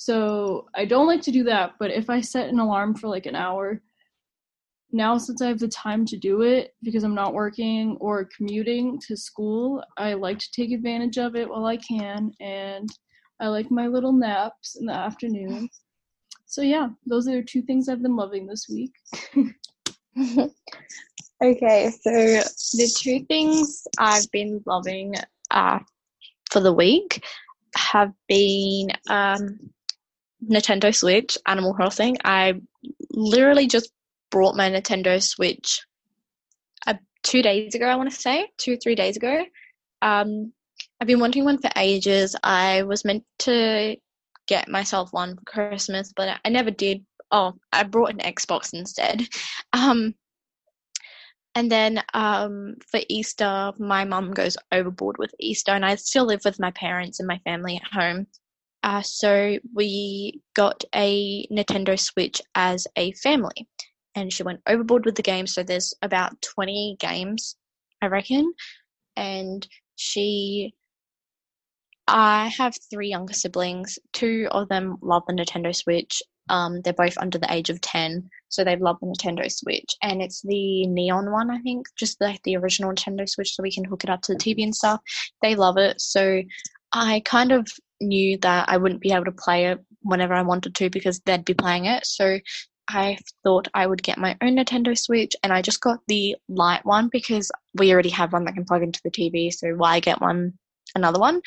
So 0.00 0.66
I 0.74 0.86
don't 0.86 1.06
like 1.06 1.20
to 1.22 1.30
do 1.30 1.44
that, 1.44 1.74
but 1.78 1.90
if 1.90 2.08
I 2.08 2.20
set 2.22 2.48
an 2.48 2.58
alarm 2.58 2.94
for 2.94 3.08
like 3.08 3.26
an 3.26 3.36
hour, 3.36 3.82
now 4.92 5.18
since 5.18 5.42
I 5.42 5.48
have 5.48 5.58
the 5.58 5.68
time 5.68 6.06
to 6.06 6.16
do 6.16 6.42
it 6.42 6.74
because 6.82 7.04
I'm 7.04 7.14
not 7.14 7.34
working 7.34 7.98
or 8.00 8.28
commuting 8.36 8.98
to 9.06 9.16
school, 9.16 9.84
I 9.98 10.14
like 10.14 10.38
to 10.38 10.52
take 10.52 10.72
advantage 10.72 11.18
of 11.18 11.36
it 11.36 11.48
while 11.48 11.66
I 11.66 11.76
can 11.76 12.32
and 12.40 12.88
I 13.40 13.48
like 13.48 13.70
my 13.70 13.88
little 13.88 14.12
naps 14.12 14.76
in 14.80 14.86
the 14.86 14.94
afternoon 14.94 15.68
so 16.50 16.62
yeah, 16.62 16.88
those 17.06 17.28
are 17.28 17.42
two 17.44 17.62
things 17.62 17.88
I've 17.88 18.02
been 18.02 18.16
loving 18.16 18.48
this 18.48 18.66
week. 18.68 18.92
okay, 21.40 21.90
so 21.90 22.10
the 22.10 22.98
two 22.98 23.24
things 23.26 23.86
I've 23.98 24.28
been 24.32 24.60
loving 24.66 25.14
uh, 25.52 25.78
for 26.50 26.58
the 26.58 26.72
week 26.72 27.24
have 27.76 28.12
been 28.26 28.88
um, 29.08 29.60
Nintendo 30.46 30.94
Switch, 30.94 31.36
Animal 31.46 31.74
Crossing. 31.74 32.16
I 32.24 32.60
literally 33.10 33.66
just 33.66 33.92
brought 34.30 34.56
my 34.56 34.70
Nintendo 34.70 35.22
Switch 35.22 35.80
a 36.86 36.98
two 37.22 37.42
days 37.42 37.74
ago, 37.74 37.86
I 37.86 37.96
want 37.96 38.10
to 38.10 38.16
say, 38.16 38.48
two 38.56 38.76
three 38.76 38.94
days 38.94 39.16
ago. 39.16 39.44
Um, 40.02 40.52
I've 41.00 41.06
been 41.06 41.20
wanting 41.20 41.44
one 41.44 41.58
for 41.58 41.70
ages. 41.76 42.36
I 42.42 42.82
was 42.82 43.04
meant 43.04 43.24
to 43.40 43.96
get 44.46 44.68
myself 44.68 45.12
one 45.12 45.36
for 45.36 45.44
Christmas, 45.44 46.12
but 46.14 46.38
I 46.44 46.48
never 46.48 46.70
did. 46.70 47.04
Oh, 47.30 47.54
I 47.72 47.84
brought 47.84 48.10
an 48.10 48.18
Xbox 48.18 48.72
instead. 48.72 49.26
Um, 49.72 50.14
and 51.54 51.70
then 51.70 52.02
um, 52.14 52.76
for 52.90 53.00
Easter, 53.08 53.72
my 53.78 54.04
mum 54.04 54.32
goes 54.32 54.56
overboard 54.72 55.16
with 55.18 55.32
Easter, 55.38 55.72
and 55.72 55.84
I 55.84 55.94
still 55.96 56.24
live 56.24 56.40
with 56.44 56.58
my 56.58 56.70
parents 56.72 57.20
and 57.20 57.26
my 57.26 57.38
family 57.44 57.76
at 57.76 57.92
home. 57.92 58.26
Uh, 58.82 59.02
so 59.02 59.58
we 59.74 60.40
got 60.54 60.84
a 60.94 61.46
Nintendo 61.48 61.98
Switch 61.98 62.40
as 62.54 62.86
a 62.96 63.12
family, 63.12 63.68
and 64.14 64.32
she 64.32 64.42
went 64.42 64.60
overboard 64.66 65.04
with 65.04 65.16
the 65.16 65.22
game. 65.22 65.46
So 65.46 65.62
there's 65.62 65.94
about 66.02 66.40
20 66.42 66.96
games, 66.98 67.56
I 68.02 68.06
reckon, 68.06 68.52
and 69.16 69.66
she. 69.96 70.74
I 72.12 72.48
have 72.48 72.74
three 72.90 73.08
younger 73.08 73.34
siblings. 73.34 73.96
Two 74.12 74.48
of 74.50 74.68
them 74.68 74.96
love 75.00 75.22
the 75.28 75.32
Nintendo 75.32 75.74
Switch. 75.76 76.20
Um, 76.48 76.80
they're 76.80 76.92
both 76.92 77.16
under 77.18 77.38
the 77.38 77.52
age 77.52 77.70
of 77.70 77.80
10, 77.80 78.28
so 78.48 78.64
they 78.64 78.74
love 78.74 78.96
the 79.00 79.06
Nintendo 79.06 79.50
Switch. 79.50 79.94
And 80.02 80.20
it's 80.20 80.42
the 80.42 80.86
neon 80.88 81.30
one, 81.30 81.50
I 81.50 81.60
think, 81.60 81.86
just 81.96 82.20
like 82.20 82.42
the 82.42 82.56
original 82.56 82.92
Nintendo 82.92 83.28
Switch, 83.28 83.54
so 83.54 83.62
we 83.62 83.70
can 83.70 83.84
hook 83.84 84.02
it 84.02 84.10
up 84.10 84.22
to 84.22 84.32
the 84.32 84.38
TV 84.38 84.64
and 84.64 84.74
stuff. 84.74 85.00
They 85.42 85.54
love 85.54 85.76
it. 85.76 86.00
So 86.00 86.42
I 86.92 87.22
kind 87.24 87.52
of 87.52 87.68
knew 88.00 88.38
that 88.38 88.68
I 88.68 88.76
wouldn't 88.76 89.00
be 89.00 89.12
able 89.12 89.26
to 89.26 89.32
play 89.32 89.66
it 89.66 89.78
whenever 90.02 90.34
I 90.34 90.42
wanted 90.42 90.74
to 90.76 90.90
because 90.90 91.20
they'd 91.20 91.44
be 91.44 91.54
playing 91.54 91.86
it. 91.86 92.06
So 92.06 92.38
I 92.88 93.18
thought 93.44 93.68
I 93.74 93.86
would 93.86 94.02
get 94.02 94.18
my 94.18 94.36
own 94.42 94.56
Nintendo 94.56 94.98
Switch 94.98 95.36
and 95.42 95.52
I 95.52 95.62
just 95.62 95.80
got 95.80 96.00
the 96.08 96.36
light 96.48 96.84
one 96.84 97.08
because 97.08 97.50
we 97.74 97.92
already 97.92 98.08
have 98.10 98.32
one 98.32 98.44
that 98.44 98.54
can 98.54 98.64
plug 98.64 98.82
into 98.82 99.00
the 99.04 99.10
TV, 99.10 99.52
so 99.52 99.74
why 99.74 100.00
get 100.00 100.20
one 100.20 100.54
another 100.94 101.20
one? 101.20 101.40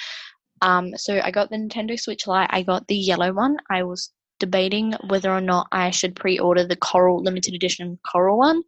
Um, 0.62 0.96
so 0.96 1.20
I 1.22 1.32
got 1.32 1.50
the 1.50 1.58
Nintendo 1.58 2.00
Switch 2.00 2.28
Lite. 2.28 2.50
I 2.52 2.64
got 2.64 2.88
the 2.88 2.96
yellow 2.96 3.34
one. 3.34 3.58
I 3.70 3.84
was 3.84 4.12
debating 4.40 4.94
whether 5.08 5.32
or 5.32 5.42
not 5.42 5.68
I 5.72 5.92
should 5.92 6.16
pre-order 6.16 6.66
the 6.66 6.78
Coral 6.78 7.22
limited 7.22 7.54
edition 7.54 8.00
Coral 8.10 8.38
one. 8.38 8.64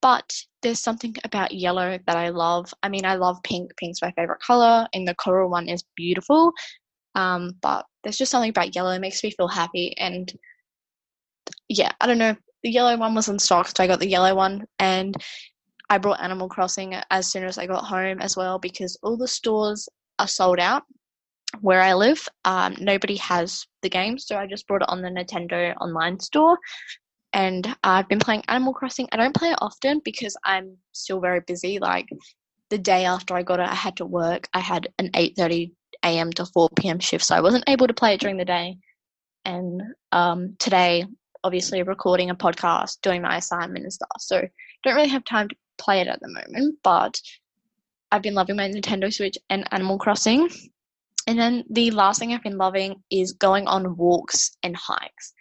But 0.00 0.32
there's 0.62 0.80
something 0.80 1.14
about 1.24 1.52
yellow 1.52 1.98
that 2.06 2.16
I 2.16 2.30
love. 2.30 2.72
I 2.82 2.88
mean, 2.88 3.04
I 3.04 3.16
love 3.16 3.42
pink. 3.42 3.76
Pink's 3.76 4.00
my 4.00 4.12
favorite 4.12 4.40
color, 4.40 4.86
and 4.94 5.06
the 5.06 5.14
coral 5.14 5.50
one 5.50 5.68
is 5.68 5.84
beautiful. 5.94 6.52
Um, 7.14 7.52
but 7.60 7.86
there's 8.02 8.18
just 8.18 8.30
something 8.30 8.50
about 8.50 8.74
yellow 8.74 8.90
that 8.90 9.00
makes 9.00 9.22
me 9.22 9.30
feel 9.30 9.48
happy. 9.48 9.96
And 9.98 10.32
yeah, 11.68 11.92
I 12.00 12.06
don't 12.06 12.18
know. 12.18 12.36
The 12.62 12.70
yellow 12.70 12.96
one 12.96 13.14
was 13.14 13.28
in 13.28 13.38
stock, 13.38 13.68
so 13.68 13.82
I 13.82 13.86
got 13.86 14.00
the 14.00 14.08
yellow 14.08 14.34
one. 14.34 14.64
And 14.78 15.16
I 15.88 15.98
brought 15.98 16.22
Animal 16.22 16.48
Crossing 16.48 16.94
as 17.10 17.30
soon 17.30 17.44
as 17.44 17.58
I 17.58 17.66
got 17.66 17.84
home 17.84 18.20
as 18.20 18.36
well 18.36 18.58
because 18.58 18.98
all 19.02 19.16
the 19.16 19.28
stores 19.28 19.88
are 20.18 20.28
sold 20.28 20.60
out 20.60 20.84
where 21.60 21.80
I 21.80 21.94
live. 21.94 22.28
Um, 22.44 22.76
nobody 22.78 23.16
has 23.16 23.66
the 23.82 23.88
game, 23.88 24.18
so 24.18 24.36
I 24.36 24.46
just 24.46 24.66
brought 24.66 24.82
it 24.82 24.88
on 24.88 25.02
the 25.02 25.08
Nintendo 25.08 25.74
online 25.80 26.20
store. 26.20 26.58
And 27.32 27.76
I've 27.84 28.08
been 28.08 28.18
playing 28.18 28.44
Animal 28.48 28.74
Crossing. 28.74 29.08
I 29.12 29.16
don't 29.16 29.34
play 29.34 29.50
it 29.50 29.58
often 29.60 30.00
because 30.04 30.36
I'm 30.44 30.76
still 30.92 31.20
very 31.20 31.40
busy. 31.40 31.78
Like 31.78 32.08
the 32.70 32.78
day 32.78 33.04
after 33.04 33.34
I 33.34 33.42
got 33.42 33.60
it, 33.60 33.68
I 33.68 33.74
had 33.74 33.96
to 33.96 34.06
work. 34.06 34.48
I 34.54 34.60
had 34.60 34.88
an 34.98 35.10
8:30 35.14 35.72
a.m. 36.04 36.32
to 36.32 36.46
4 36.46 36.68
p.m. 36.76 36.98
shift, 36.98 37.24
so 37.24 37.34
I 37.34 37.40
wasn't 37.40 37.64
able 37.68 37.86
to 37.86 37.94
play 37.94 38.14
it 38.14 38.20
during 38.20 38.36
the 38.36 38.44
day. 38.44 38.76
And 39.44 39.82
um, 40.12 40.56
today, 40.58 41.06
obviously, 41.44 41.82
recording 41.82 42.30
a 42.30 42.34
podcast, 42.34 43.00
doing 43.02 43.22
my 43.22 43.36
assignment 43.36 43.84
and 43.84 43.92
stuff, 43.92 44.08
so 44.18 44.42
don't 44.82 44.94
really 44.94 45.08
have 45.08 45.24
time 45.24 45.48
to 45.48 45.56
play 45.78 46.00
it 46.00 46.08
at 46.08 46.20
the 46.20 46.28
moment. 46.28 46.78
But 46.82 47.20
I've 48.12 48.22
been 48.22 48.34
loving 48.34 48.56
my 48.56 48.68
Nintendo 48.68 49.12
Switch 49.12 49.38
and 49.48 49.66
Animal 49.72 49.98
Crossing. 49.98 50.48
And 51.26 51.38
then 51.38 51.64
the 51.70 51.90
last 51.90 52.18
thing 52.18 52.32
I've 52.32 52.42
been 52.42 52.58
loving 52.58 53.02
is 53.10 53.32
going 53.32 53.66
on 53.66 53.96
walks 53.96 54.56
and 54.62 54.76
hikes. 54.76 55.32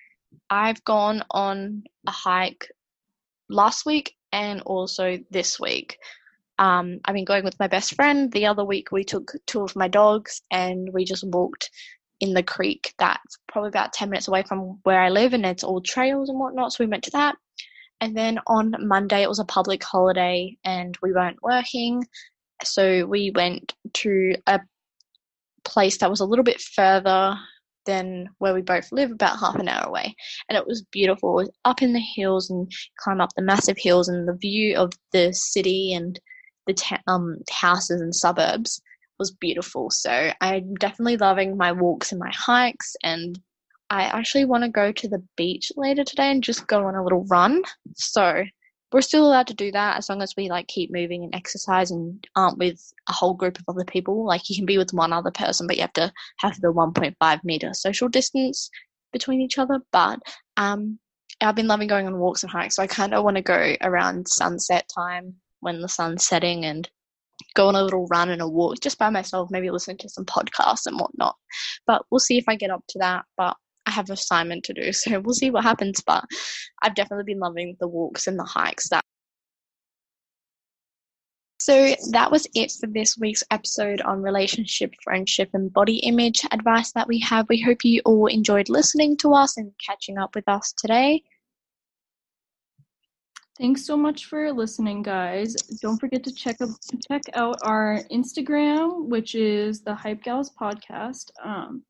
I've 0.49 0.83
gone 0.83 1.23
on 1.31 1.83
a 2.07 2.11
hike 2.11 2.67
last 3.49 3.85
week 3.85 4.15
and 4.31 4.61
also 4.61 5.17
this 5.31 5.59
week. 5.59 5.97
Um, 6.59 6.99
I've 7.05 7.15
been 7.15 7.25
going 7.25 7.45
with 7.45 7.59
my 7.59 7.67
best 7.67 7.95
friend. 7.95 8.31
The 8.31 8.45
other 8.45 8.65
week, 8.65 8.91
we 8.91 9.03
took 9.05 9.31
two 9.47 9.61
of 9.61 9.75
my 9.75 9.87
dogs 9.87 10.41
and 10.51 10.89
we 10.93 11.05
just 11.05 11.23
walked 11.25 11.71
in 12.19 12.33
the 12.33 12.43
creek 12.43 12.93
that's 12.99 13.37
probably 13.47 13.69
about 13.69 13.93
10 13.93 14.09
minutes 14.09 14.27
away 14.27 14.43
from 14.43 14.79
where 14.83 14.99
I 15.01 15.09
live, 15.09 15.33
and 15.33 15.45
it's 15.45 15.63
all 15.63 15.81
trails 15.81 16.29
and 16.29 16.37
whatnot. 16.37 16.73
So 16.73 16.83
we 16.83 16.89
went 16.89 17.05
to 17.05 17.11
that. 17.11 17.35
And 18.01 18.15
then 18.15 18.39
on 18.47 18.75
Monday, 18.79 19.23
it 19.23 19.29
was 19.29 19.39
a 19.39 19.45
public 19.45 19.83
holiday 19.83 20.57
and 20.63 20.97
we 21.01 21.11
weren't 21.13 21.41
working. 21.41 22.05
So 22.63 23.05
we 23.05 23.31
went 23.33 23.73
to 23.95 24.35
a 24.47 24.59
place 25.63 25.97
that 25.97 26.09
was 26.09 26.19
a 26.19 26.25
little 26.25 26.43
bit 26.43 26.61
further 26.61 27.37
than 27.85 28.29
where 28.37 28.53
we 28.53 28.61
both 28.61 28.91
live, 28.91 29.11
about 29.11 29.39
half 29.39 29.55
an 29.55 29.67
hour 29.67 29.85
away. 29.85 30.15
And 30.47 30.57
it 30.57 30.67
was 30.67 30.83
beautiful. 30.91 31.39
It 31.39 31.43
was 31.43 31.51
up 31.65 31.81
in 31.81 31.93
the 31.93 31.99
hills 31.99 32.49
and 32.49 32.71
climb 32.99 33.21
up 33.21 33.31
the 33.35 33.41
massive 33.41 33.77
hills 33.77 34.07
and 34.07 34.27
the 34.27 34.33
view 34.33 34.77
of 34.77 34.93
the 35.11 35.33
city 35.33 35.93
and 35.93 36.19
the 36.69 36.99
um, 37.07 37.37
houses 37.49 38.01
and 38.01 38.15
suburbs 38.15 38.81
was 39.17 39.31
beautiful. 39.31 39.89
So 39.89 40.31
I'm 40.39 40.75
definitely 40.75 41.17
loving 41.17 41.57
my 41.57 41.71
walks 41.71 42.11
and 42.11 42.19
my 42.19 42.31
hikes. 42.33 42.95
And 43.03 43.39
I 43.89 44.03
actually 44.03 44.45
want 44.45 44.63
to 44.63 44.69
go 44.69 44.91
to 44.91 45.07
the 45.07 45.23
beach 45.35 45.71
later 45.75 46.03
today 46.03 46.31
and 46.31 46.43
just 46.43 46.67
go 46.67 46.85
on 46.87 46.95
a 46.95 47.03
little 47.03 47.25
run. 47.25 47.63
So 47.95 48.43
we're 48.91 49.01
still 49.01 49.27
allowed 49.27 49.47
to 49.47 49.53
do 49.53 49.71
that 49.71 49.97
as 49.97 50.09
long 50.09 50.21
as 50.21 50.33
we 50.35 50.49
like 50.49 50.67
keep 50.67 50.91
moving 50.91 51.23
and 51.23 51.35
exercise 51.35 51.91
and 51.91 52.25
aren't 52.35 52.57
with 52.57 52.81
a 53.07 53.13
whole 53.13 53.33
group 53.33 53.59
of 53.59 53.65
other 53.67 53.85
people. 53.85 54.25
Like 54.25 54.49
you 54.49 54.55
can 54.55 54.65
be 54.65 54.77
with 54.77 54.93
one 54.93 55.13
other 55.13 55.31
person, 55.31 55.67
but 55.67 55.75
you 55.75 55.81
have 55.81 55.93
to 55.93 56.11
have 56.37 56.59
the 56.61 56.73
1.5 56.73 57.43
meter 57.43 57.73
social 57.73 58.07
distance 58.07 58.69
between 59.11 59.41
each 59.41 59.57
other. 59.57 59.79
But 59.91 60.19
um, 60.57 60.97
I've 61.41 61.55
been 61.55 61.67
loving 61.67 61.87
going 61.87 62.07
on 62.07 62.17
walks 62.17 62.43
and 62.43 62.51
hikes, 62.51 62.75
so 62.75 62.83
I 62.83 62.87
kind 62.87 63.13
of 63.13 63.23
want 63.23 63.37
to 63.37 63.43
go 63.43 63.75
around 63.81 64.27
sunset 64.27 64.89
time 64.93 65.35
when 65.61 65.81
the 65.81 65.89
sun's 65.89 66.25
setting 66.25 66.65
and 66.65 66.89
go 67.55 67.67
on 67.67 67.75
a 67.75 67.83
little 67.83 68.07
run 68.07 68.29
and 68.29 68.41
a 68.41 68.47
walk 68.47 68.79
just 68.81 68.97
by 68.97 69.09
myself, 69.09 69.49
maybe 69.51 69.69
listen 69.69 69.97
to 69.97 70.09
some 70.09 70.25
podcasts 70.25 70.85
and 70.85 70.99
whatnot. 70.99 71.35
But 71.87 72.03
we'll 72.09 72.19
see 72.19 72.37
if 72.37 72.45
I 72.47 72.55
get 72.55 72.71
up 72.71 72.83
to 72.89 72.99
that. 72.99 73.25
But 73.37 73.55
I 73.85 73.91
have 73.91 74.09
assignment 74.09 74.63
to 74.65 74.73
do, 74.73 74.93
so 74.93 75.19
we'll 75.19 75.33
see 75.33 75.51
what 75.51 75.63
happens. 75.63 76.01
But 76.05 76.25
I've 76.81 76.95
definitely 76.95 77.33
been 77.33 77.39
loving 77.39 77.75
the 77.79 77.87
walks 77.87 78.27
and 78.27 78.37
the 78.37 78.43
hikes 78.43 78.89
that 78.89 79.03
so 81.61 81.93
that 82.11 82.31
was 82.31 82.47
it 82.55 82.71
for 82.71 82.87
this 82.87 83.17
week's 83.17 83.43
episode 83.51 83.99
on 84.01 84.21
relationship, 84.21 84.93
friendship, 85.03 85.49
and 85.53 85.71
body 85.71 85.97
image 85.97 86.41
advice 86.51 86.93
that 86.93 87.07
we 87.07 87.19
have. 87.19 87.47
We 87.49 87.61
hope 87.61 87.83
you 87.83 88.01
all 88.05 88.27
enjoyed 88.27 88.69
listening 88.69 89.17
to 89.17 89.33
us 89.33 89.57
and 89.57 89.71
catching 89.85 90.17
up 90.17 90.35
with 90.35 90.47
us 90.47 90.73
today. 90.77 91.21
Thanks 93.59 93.85
so 93.85 93.97
much 93.97 94.27
for 94.27 94.53
listening, 94.53 95.03
guys. 95.03 95.53
Don't 95.81 95.99
forget 95.99 96.23
to 96.23 96.33
check 96.33 96.61
out, 96.61 96.69
check 97.09 97.23
out 97.33 97.57
our 97.61 97.99
Instagram, 98.09 99.07
which 99.07 99.35
is 99.35 99.81
the 99.81 99.93
Hype 99.93 100.23
Gals 100.23 100.49
Podcast. 100.55 101.31
Um, 101.43 101.83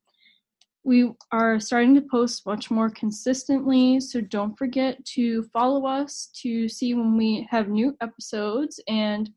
we 0.82 1.12
are 1.30 1.60
starting 1.60 1.94
to 1.94 2.00
post 2.00 2.44
much 2.44 2.72
more 2.72 2.90
consistently, 2.90 4.00
so 4.00 4.20
don't 4.20 4.58
forget 4.58 5.04
to 5.14 5.44
follow 5.52 5.86
us 5.86 6.30
to 6.42 6.68
see 6.68 6.94
when 6.94 7.16
we 7.16 7.46
have 7.48 7.68
new 7.68 7.96
episodes. 8.00 8.80
And 8.88 9.30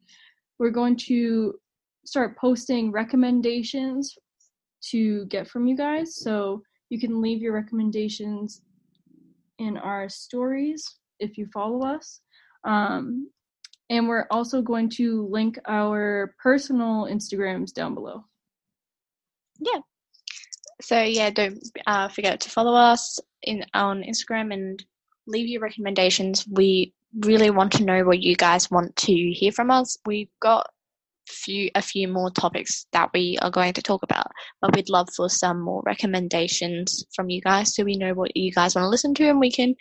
we're 0.57 0.71
going 0.71 0.95
to 1.05 1.53
start 2.03 2.35
posting 2.39 2.91
recommendations 2.91 4.17
to 4.89 5.27
get 5.27 5.47
from 5.47 5.67
you 5.67 5.77
guys. 5.77 6.15
So 6.15 6.63
you 6.89 6.99
can 6.99 7.21
leave 7.21 7.43
your 7.43 7.53
recommendations 7.53 8.63
in 9.59 9.77
our 9.77 10.09
stories 10.09 10.95
if 11.23 11.37
you 11.37 11.47
follow 11.53 11.85
us. 11.85 12.21
Um, 12.63 13.29
and 13.89 14.07
we're 14.07 14.27
also 14.31 14.61
going 14.61 14.89
to 14.91 15.27
link 15.29 15.59
our 15.67 16.35
personal 16.41 17.05
Instagrams 17.05 17.73
down 17.73 17.93
below. 17.93 18.23
Yeah. 19.59 19.79
So 20.81 21.01
yeah, 21.01 21.29
don't 21.29 21.59
uh, 21.85 22.07
forget 22.09 22.41
to 22.41 22.49
follow 22.49 22.73
us 22.73 23.19
in 23.41 23.65
on 23.73 24.03
Instagram 24.03 24.53
and 24.53 24.83
leave 25.27 25.47
your 25.47 25.61
recommendations. 25.61 26.45
We 26.49 26.93
really 27.19 27.51
want 27.51 27.71
to 27.73 27.85
know 27.85 28.03
what 28.03 28.21
you 28.21 28.35
guys 28.35 28.71
want 28.71 28.95
to 28.97 29.13
hear 29.13 29.51
from 29.51 29.71
us. 29.71 29.97
We've 30.05 30.31
got 30.41 30.69
few 31.27 31.69
a 31.75 31.81
few 31.81 32.07
more 32.07 32.29
topics 32.31 32.85
that 32.91 33.09
we 33.13 33.37
are 33.41 33.51
going 33.51 33.73
to 33.73 33.81
talk 33.81 34.03
about, 34.03 34.27
but 34.61 34.75
we'd 34.75 34.89
love 34.89 35.07
for 35.15 35.29
some 35.29 35.61
more 35.61 35.81
recommendations 35.85 37.05
from 37.15 37.29
you 37.29 37.41
guys 37.41 37.75
so 37.75 37.83
we 37.83 37.95
know 37.95 38.13
what 38.13 38.35
you 38.35 38.51
guys 38.51 38.75
want 38.75 38.85
to 38.85 38.89
listen 38.89 39.13
to 39.15 39.29
and 39.29 39.39
we 39.39 39.51
can 39.51 39.75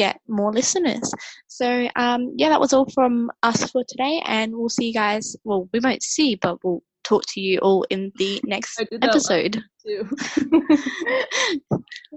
get 0.00 0.18
more 0.26 0.50
listeners. 0.50 1.12
So, 1.46 1.88
um, 1.94 2.32
yeah, 2.36 2.48
that 2.48 2.60
was 2.60 2.72
all 2.72 2.88
from 2.88 3.30
us 3.42 3.70
for 3.70 3.84
today, 3.86 4.22
and 4.24 4.56
we'll 4.56 4.70
see 4.70 4.86
you 4.86 4.94
guys. 4.94 5.36
Well, 5.44 5.68
we 5.74 5.80
won't 5.80 6.02
see, 6.02 6.36
but 6.36 6.64
we'll 6.64 6.82
talk 7.04 7.24
to 7.34 7.40
you 7.40 7.58
all 7.58 7.84
in 7.90 8.10
the 8.16 8.40
next 8.46 8.80
episode. 8.80 9.62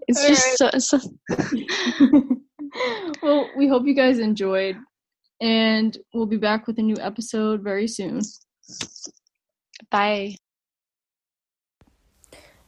it's 0.08 0.28
just 0.28 0.62
right. 0.62 0.82
so, 0.82 0.98
so. 0.98 1.00
well, 3.22 3.50
we 3.58 3.68
hope 3.68 3.86
you 3.86 3.94
guys 3.94 4.18
enjoyed, 4.18 4.78
and 5.42 5.98
we'll 6.14 6.26
be 6.26 6.38
back 6.38 6.66
with 6.66 6.80
a 6.80 6.82
new 6.82 6.98
episode 7.02 7.62
very 7.62 7.90
soon. 7.90 8.22
Bye. 9.92 10.38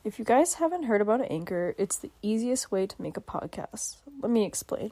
If 0.04 0.20
you 0.20 0.26
guys 0.26 0.56
haven't 0.56 0.84
heard 0.84 1.02
about 1.02 1.32
Anchor, 1.32 1.74
it's 1.78 1.96
the 1.96 2.12
easiest 2.22 2.70
way 2.70 2.86
to 2.86 3.02
make 3.02 3.16
a 3.16 3.22
podcast. 3.22 3.96
Let 4.22 4.30
me 4.30 4.44
explain. 4.46 4.92